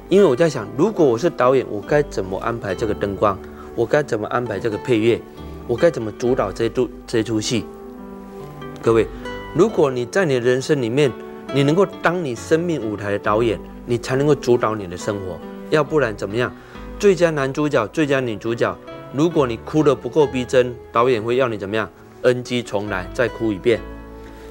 [0.08, 3.38] 因为我在想，如果我是导演，我该怎么安排这个灯光？
[3.74, 5.20] 我该怎么安排这个配乐？
[5.68, 7.66] 我该怎么主导这出这出戏？
[8.80, 9.06] 各位，
[9.54, 11.12] 如果你在你的人生里面，
[11.52, 15.38] 你能够当你生命舞台的导演，你才能够主导你的生活。
[15.70, 16.52] 要不然怎么样？
[16.98, 18.76] 最佳男主角、最佳女主角，
[19.14, 21.88] 如果你哭得不够逼真，导演会要你怎么样
[22.22, 23.80] ？NG 重来，再哭一遍。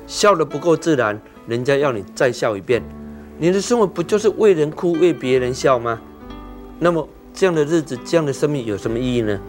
[0.08, 2.82] 笑得不够自然，人家要你再笑一遍。
[3.38, 6.00] 你的生活不就是为人哭、为别人笑吗？
[6.80, 9.40] 那么这样的日子、这样的生命有什么意义呢？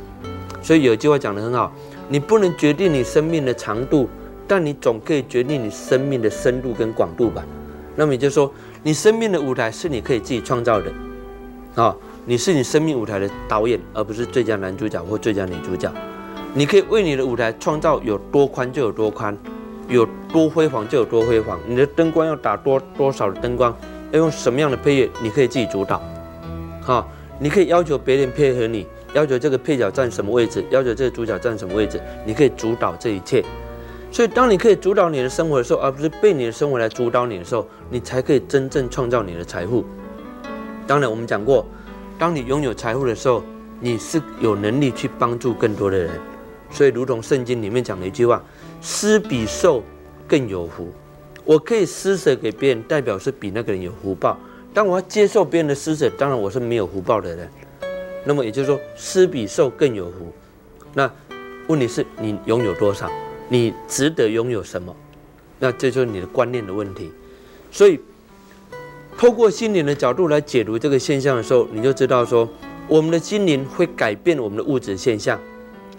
[0.63, 1.73] 所以有句话讲得很好：
[2.09, 4.09] 你不能决定你生命的长度。
[4.47, 7.47] 但你总可以决定你生命的深度跟广度吧？
[7.95, 8.53] 那么也就是说，
[8.83, 10.91] 你生命的舞台是你可以自己创造的，
[11.75, 15.93] 啊，你是你生命舞台的导演，而不是最佳男主角或最佳女主角。
[16.55, 19.37] 你可以为你的舞台创造有多宽就有多宽，
[19.87, 21.61] 有多辉煌就有多辉煌。
[21.67, 23.77] 你的灯光要打多多少的灯光，
[24.13, 26.03] 要用什么样的配乐，你可以自己主导，
[26.83, 27.07] 哈，
[27.39, 33.45] 你可以要求别人配合你，要求这个配角站什么位置，要求这个主角站什么位置，你可以主导这一切。
[34.13, 39.85] 所以，当你可以主导你的生活的时候，而不是被你的生活来主导你的时候，你才可以真正创造你的财富。
[40.87, 41.65] 当然，我们讲过，
[42.19, 43.43] 当你拥有财富的时候，
[43.79, 46.11] 你是有能力去帮助更多的人。
[46.71, 48.43] 所以，如同圣经里面讲的一句话
[48.83, 49.83] ：“施比受
[50.27, 50.89] 更有福。”
[51.45, 54.37] 我可以施舍给别人，代表是比那个人有福报。
[54.75, 57.49] 当我要接受别人的施舍，当然我是没有福报的人。
[58.25, 60.33] 那么也就是说，施比受更有福。
[60.93, 61.11] 那
[61.69, 63.09] 问题是你拥有多少？
[63.51, 64.95] 你值得拥有什么？
[65.59, 67.11] 那这就是你的观念的问题。
[67.71, 67.99] 所以，
[69.19, 72.49] 透过心灵的角度来解读这个现象的时候，你就知道说，
[72.87, 75.39] 我们的心灵会改变我们的物质现象，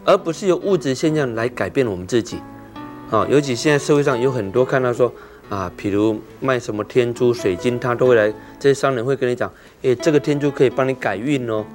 [0.05, 2.39] 而不是由物质现象来改变我们自己。
[3.11, 5.13] 啊，尤其现在社会上有很多看到说，
[5.49, 11.65] 啊，譬如卖什么天珠、水晶，他都会来，这些商人会跟你讲，诶，这个天珠可以帮你改运哦。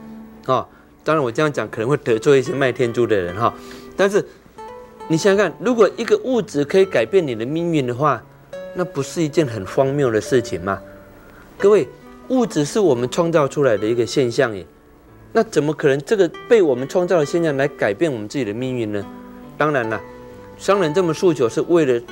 [0.46, 0.66] 啊，
[1.04, 3.54] 当然我这样讲可能会得罪一些卖天珠的人哈，
[3.94, 4.26] 但是。
[5.08, 8.20] 你想想看，如果一个物质可以改变你的命运的话，
[8.74, 10.80] 那不是一件很荒谬的事情吗？
[11.56, 11.88] 各位，
[12.28, 14.66] 物质是我们创造出来的一个现象耶，
[15.32, 19.06] 那怎么可能这个被我们创造的现象来改变我们自己的命运呢？
[19.56, 20.00] 当然了，
[20.58, 22.02] 商人这么诉求是为了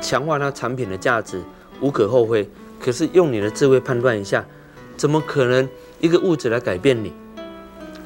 [0.00, 1.40] 强化他产品的价值，
[1.80, 2.48] 无可厚非。
[2.80, 4.44] 可是用你的智慧判断一下，
[4.96, 5.68] 怎么可能
[6.00, 7.12] 一个物质来改变你？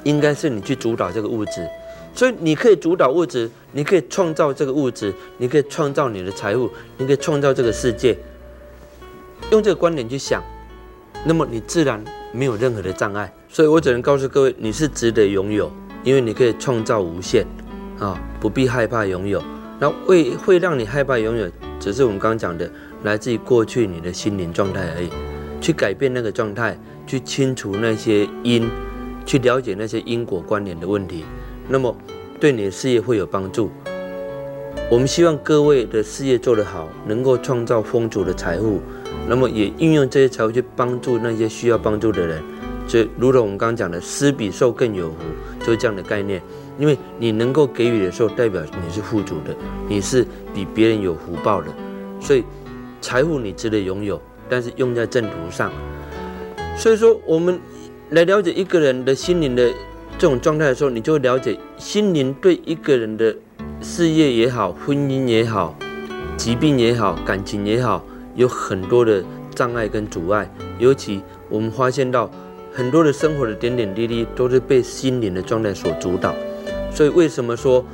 [0.03, 1.67] 应该是你去主导这个物质。
[2.15, 8.17] 所以你可以主导物质，你可以创造这个物质，你可以创造你的财富，你可以创造这个世界。
[9.51, 10.43] 用这个观点去想，
[11.25, 12.03] 那么你自然
[12.33, 13.31] 没有任何的障碍。
[13.49, 15.71] 所以我只能告诉各位，你是值得拥有，
[16.05, 17.45] 因为你可以创造无限，
[17.99, 19.43] 啊，不必害怕拥有。
[19.81, 21.51] 那会会让你害怕拥有，
[21.81, 22.71] 只是我们刚刚讲的，
[23.03, 25.11] 来自于过去你的心灵状态而已。
[25.61, 28.71] 去改变那个状态，去清除那些因，
[29.27, 31.25] 去了解那些因果关联的问题。
[31.69, 31.97] 那么，
[32.45, 33.71] 对你的事业会有帮助。
[34.91, 38.83] 我们希望各位的事业做得好，能够创造丰足的财富。
[39.27, 42.43] 那么，也运用这些财富去帮助那些需要帮助的人。
[42.87, 45.17] 所以，如同我们刚刚讲的，施比受更有福，
[45.61, 46.43] 就是这样的概念。
[46.79, 49.57] 因为你能够给予的时候，代表你是富足的，
[49.89, 51.69] 你是比别人有福报的。
[52.21, 52.45] 所以，
[53.01, 54.21] 财富你值得拥有，
[54.51, 55.73] 但是用在正途上。
[56.77, 57.59] 所以说，我们
[58.11, 59.73] 来了解一个人的心灵的。
[60.17, 63.35] 这种状态的时候，你就会了解心灵对一个人的
[63.81, 65.77] 事业也好、婚姻也好、
[66.37, 68.03] 疾病也好、感情也好，
[68.35, 69.23] 有很多的
[69.55, 70.51] 障碍跟阻碍。
[70.79, 72.31] 尤其我们发现到
[72.73, 76.35] 很多的生活的点点滴滴都是被心灵的状态所主导。
[76.93, 77.85] 所以为什么说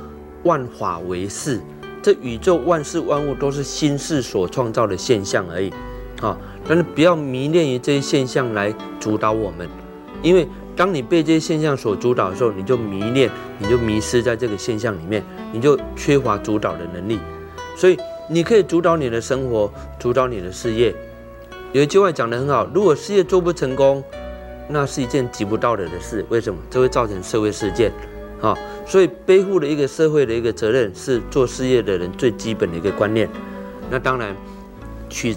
[0.43, 1.59] 万法为事？
[2.03, 5.71] 这宇宙万事万物都是心事所创造的现象而已。
[6.21, 9.67] 啊，但是不要迷恋于这些现象来主导我们，
[10.21, 17.19] 因为当你被这些现象所主导的时候，你就迷恋，你就迷失在这个现象里面，你就缺乏主导的能力。
[17.75, 17.97] 所以
[18.29, 20.95] 你可以主导你的生活，主导你的事业。
[21.73, 24.03] 有一句话讲得很好：如果事业做不成功，
[24.67, 26.25] 那是一件极不道德的事。
[26.29, 26.59] 为什么？
[26.69, 27.91] 这会造成社会事件。
[28.41, 33.29] 啊，所以背负了一个社会的一个责任，是做事业的人最基本的一个观念。
[33.89, 34.35] 那当然，
[35.09, 35.35] 取。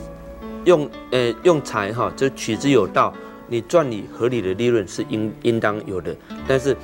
[0.64, 3.12] 用呃用财哈，就取之有道，
[3.48, 6.14] 你赚你合理的利润是应应当有的，
[6.46, 6.76] 但是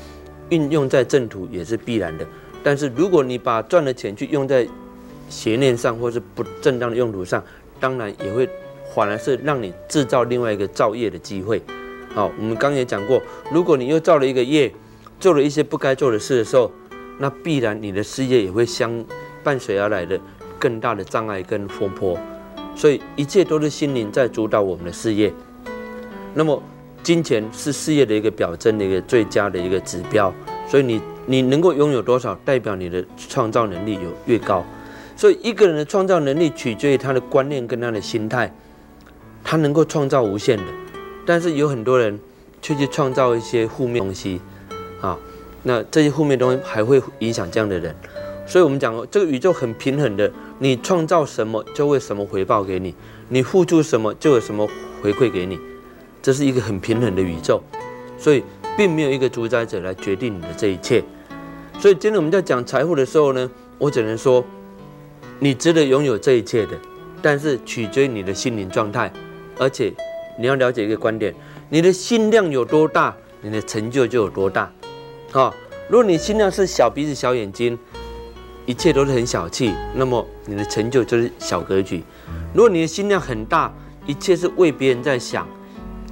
[0.49, 2.27] 运用在正途也是必然的。
[2.63, 4.67] 但是如果你把赚的钱去用在
[5.29, 7.43] 邪念上，或是不正当的用途上，
[7.79, 8.49] 当然也会
[8.95, 11.63] 反而是让你制造另外一个造业的机会。
[12.15, 14.71] 好，我们刚也讲过，如果你又造了一个业，
[15.19, 16.71] 做了一些不该做的事的时候，
[17.19, 19.05] 那必然你的事业也会相
[19.43, 20.21] 伴随而来的
[20.59, 22.19] 更大的障碍跟风波。
[22.75, 25.33] 所以一切都是心灵在主导我们的事业。
[26.35, 26.63] 那么，
[27.03, 30.33] 金钱是事业的一个表征的一个最佳的一个指标。
[30.69, 34.65] 所以你你能够拥有多少，代表你的创造能力有越高。
[35.17, 38.55] 所以一个人的创造能力取决于他的观念跟他的心态，
[39.43, 40.65] 他能够创造无限的。
[41.27, 42.19] 但是有很多人
[42.63, 44.41] 却去创造一些负面东西
[45.01, 45.19] 啊，
[45.63, 47.95] 那这些负面东西还会影响这样的人。
[48.47, 52.95] 所以我们讲，这个宇宙很平衡的，你创造什么就会什么回报给你，
[53.29, 54.67] 你付出什么就有什么
[55.03, 55.59] 回馈给你，
[56.23, 57.63] 这是一个很平衡的宇宙。
[58.19, 58.43] 所以
[58.77, 61.03] 并没有一个主宰者来决定你的这一切。
[61.79, 64.45] 所以今天我们在讲财富的时候呢，我只能说，
[65.39, 66.79] 你值得拥有这一切的，
[67.23, 69.13] 但是取决于你的心灵状态，
[69.59, 69.93] 而且
[70.39, 71.35] 你要了解一个观点，
[71.69, 74.71] 你的心量有多大，你的成就就有多大。
[75.33, 75.55] 啊，
[75.89, 77.79] 如果你心量是小鼻子小眼睛。
[78.67, 82.05] 一切都是很小气，那么你的成就就是小格局。
[82.55, 83.73] 如果你的心量很大，
[84.07, 85.49] 一切是为别人在想，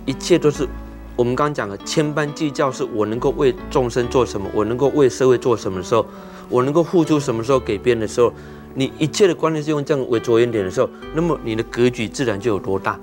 [0.08, 0.66] 一切都是
[1.14, 6.06] 我们刚刚讲的千般计较，是我能够为众生做什么，我能够为社会做什么的时候，
[6.48, 8.32] 我能够付出什么时候给别人的时候，
[8.72, 12.98] 你一切的观念是用这样为着眼点的时候，那么你的格局自然就有多大。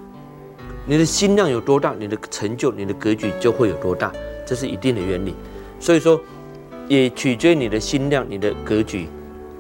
[0.88, 4.12] 你的心量有多大，你的成就、你的格局就会有多大，
[4.48, 5.36] 这是一定的原理。
[5.80, 6.20] 所以说，
[6.88, 9.08] 也取决于你的心量、你的格局。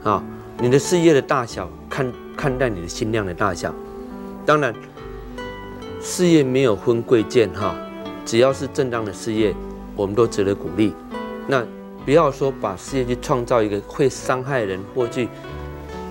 [0.04, 0.24] 啊，
[0.60, 3.72] 你的事业的大小，看看待你的心量的大小。
[4.46, 4.74] 当然，
[6.06, 7.76] 事业没有分贵贱哈，
[8.24, 9.52] 只要是正当的事业，
[9.96, 10.94] 我们都值得鼓励。
[11.48, 11.66] 那
[12.06, 15.28] 不要说把事业去创造一个会伤害人或去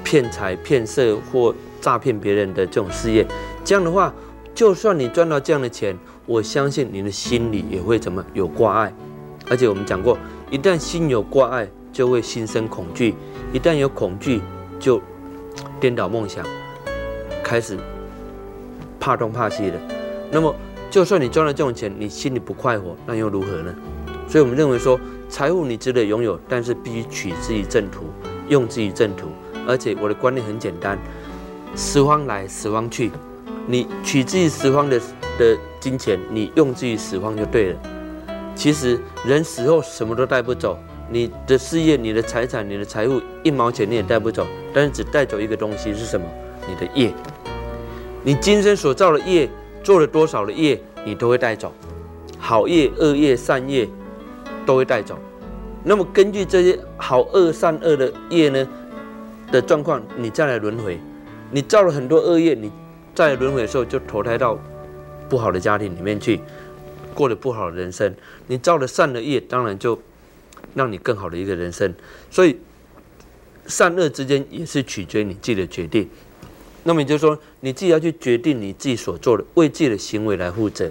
[0.03, 3.25] 骗财骗色或诈骗别人的这种事业。
[3.65, 4.13] 这样的话，
[4.53, 8.93] 就算你赚到这样的钱，我相信你的心里也会怎么有挂碍。
[9.49, 10.19] 而且我们讲过，
[10.51, 13.15] 一旦心有挂碍，就会心生恐惧。
[13.53, 14.41] 一旦有恐惧，
[14.81, 15.01] 就
[15.79, 16.45] 颠倒梦想，
[17.45, 17.79] 开始
[19.05, 19.79] 怕东怕西的。
[20.31, 20.55] 那么，
[20.91, 23.75] 就算你赚了这种钱，你心里不快活，那又如何呢？
[24.27, 24.99] 所以我们认为说，
[25.29, 28.07] 财富你值得拥有，但是必须取之于正途，
[28.49, 29.27] 用之于正途。
[29.69, 30.99] 而且我的观念很简单：
[31.77, 33.11] 十方来，十方去。
[33.67, 34.99] 你取之于十方的
[35.39, 37.79] 的金钱，你用之于十方就对了。
[38.55, 40.79] 其实人死后什么都带不走。
[41.11, 46.27] 你的事业、你的财产、你的财富，一毛钱你也带不走，但是只带走一个东西是什么？
[46.67, 47.13] 你的业。
[48.25, 49.49] 你今生所造的业，
[49.83, 51.73] 做了多少的业，你都会带走。
[52.39, 53.87] 好业、恶业、善业，
[54.65, 55.19] 都会带走。
[55.83, 58.67] 那么根据这些好恶善恶的业呢
[59.53, 60.99] 的状况，你再来轮回。
[61.51, 62.73] 你造了很多恶业，你
[63.15, 64.59] 在轮回的时候就投胎到
[65.29, 66.41] 不好的家庭里面去，
[67.15, 68.15] 过了不好的人生。
[68.47, 70.01] 你造了善的业，当然就。
[70.73, 71.95] 让你更好的一个人生，
[72.31, 72.59] 所以
[73.67, 76.09] 善恶之间也是取决于你自己的决定。
[76.85, 80.91] 那么也就是说，你自己要去决定你自己所做的，为自己的行为来负责。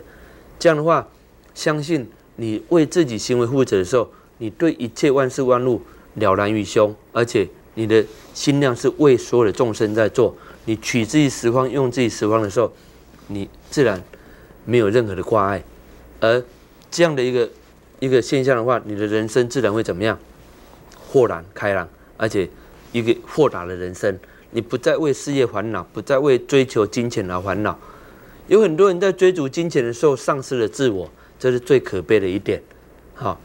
[0.59, 1.07] 这样的话，
[1.55, 5.81] 相信你为自己行为负责的时候，你对一切万事万物
[6.15, 10.35] 了然于胸，而且你的心量是为所有的众生在做。
[10.65, 12.73] 你取自己十方，用自己十方的时候，
[13.27, 14.03] 你自然
[14.65, 15.63] 没有任何的挂碍。
[16.19, 16.43] 而
[16.91, 17.49] 这样的一个。
[17.99, 20.19] 一个现象的话，你的人生自然会怎么样？
[21.07, 21.87] 豁然开朗，
[22.17, 22.49] 而且
[22.91, 24.19] 一个豁达的人生，
[24.53, 27.77] 你不再为事业烦恼，不再为追求金钱而烦恼。
[28.47, 32.61] 有很多人在追逐金钱的时候丧失了自我，这是最可悲的一点。
[33.15, 33.39] 好，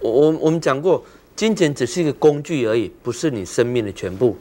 [0.00, 1.04] 我我我们讲过，
[1.34, 4.36] 金钱只是一个工具而已，不是你生命的全部，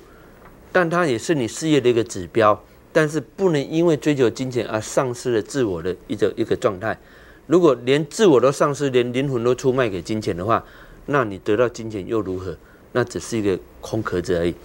[0.71, 2.61] 但它也是你事业的一个指标。
[2.91, 6.99] 但是不能因为追求金钱而丧失了自我的一个一个状态。
[7.45, 10.65] 如果连自我都丧失，连灵魂都出卖给金钱的话，
[11.05, 12.57] 那你得到金钱又如何？
[12.91, 14.55] 那只是一个空壳子而已。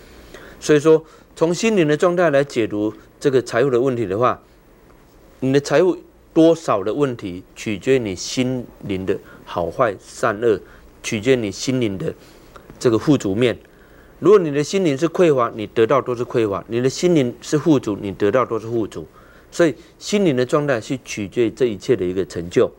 [0.58, 1.04] 所以说，
[1.36, 4.40] 从心灵的状态来解读这个财务的问题的话，
[5.40, 5.96] 你的财务
[6.32, 10.60] 多少的问题，取决于你心灵的好坏善恶，
[11.02, 12.14] 取决于你心灵的
[12.78, 13.58] 这个富足面。
[14.20, 19.04] 如果你的心灵是匮乏，你得到都是匮乏；你的心灵是富足，你得到都是富足。
[19.50, 22.70] 所以心灵的状态是取决于这一切的一个成就。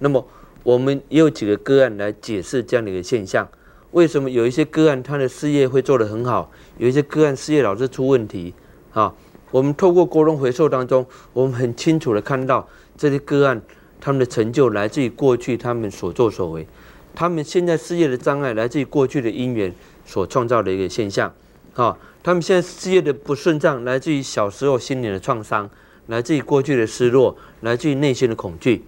[0.00, 0.26] 那么
[0.64, 3.48] 我们也有几个个案来解释这样的一个现象：
[3.92, 8.52] 为什么有一些个案他的事业会做得很好，有一些个案事业老是出问题？
[8.92, 9.14] 啊，
[9.50, 13.60] 我们透过沟通回溯当中，我们很清楚的看到这些个案
[14.00, 16.66] 他们的成就来自于过去他们所作所为，
[17.14, 19.74] 他们现在事业的障碍来自于过去的因缘
[20.04, 21.32] 所创造的一个现象。
[21.74, 25.70] 啊，他们现在事业的不顺畅来自于小时候心灵的创伤。
[26.08, 28.84] 来自于过去的失落，来自于内心的恐惧，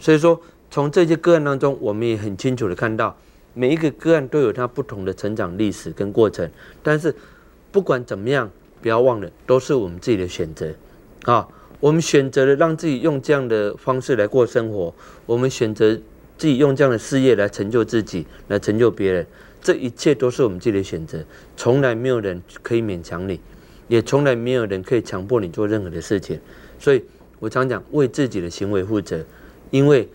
[0.00, 0.38] 所以说
[0.68, 3.16] 从这些个案当中，我们也很清楚的看到，
[3.58, 6.48] 每一个个案都有它不同的成长历史跟过程。
[6.80, 7.12] 但是
[7.72, 8.48] 不管怎么样，
[8.80, 10.72] 不要忘了，都是我们自己的选择
[11.24, 11.48] 啊！
[11.80, 14.94] 我们选择了让自己用这样的方式来过生活，
[15.26, 15.92] 我们选择
[16.36, 19.26] 自己用这样的事业来成就自己，来成就别人，
[19.60, 21.24] 这一切都是我们自己的选择，
[21.56, 23.40] 从来没有人可以勉强你。
[23.88, 26.38] 也从来没有人可以强迫你做任何的事情，
[26.78, 27.02] 所以
[27.38, 29.24] 我常讲为自己的行为负责，
[29.70, 30.06] 因为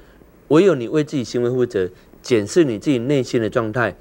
[0.49, 1.89] 唯有你为自己行为负责，
[2.23, 3.95] 检视你自己内心的状态，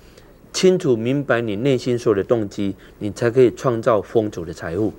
[0.52, 4.94] 清楚明白你内心所有的动机，你才可以创造丰足的财富。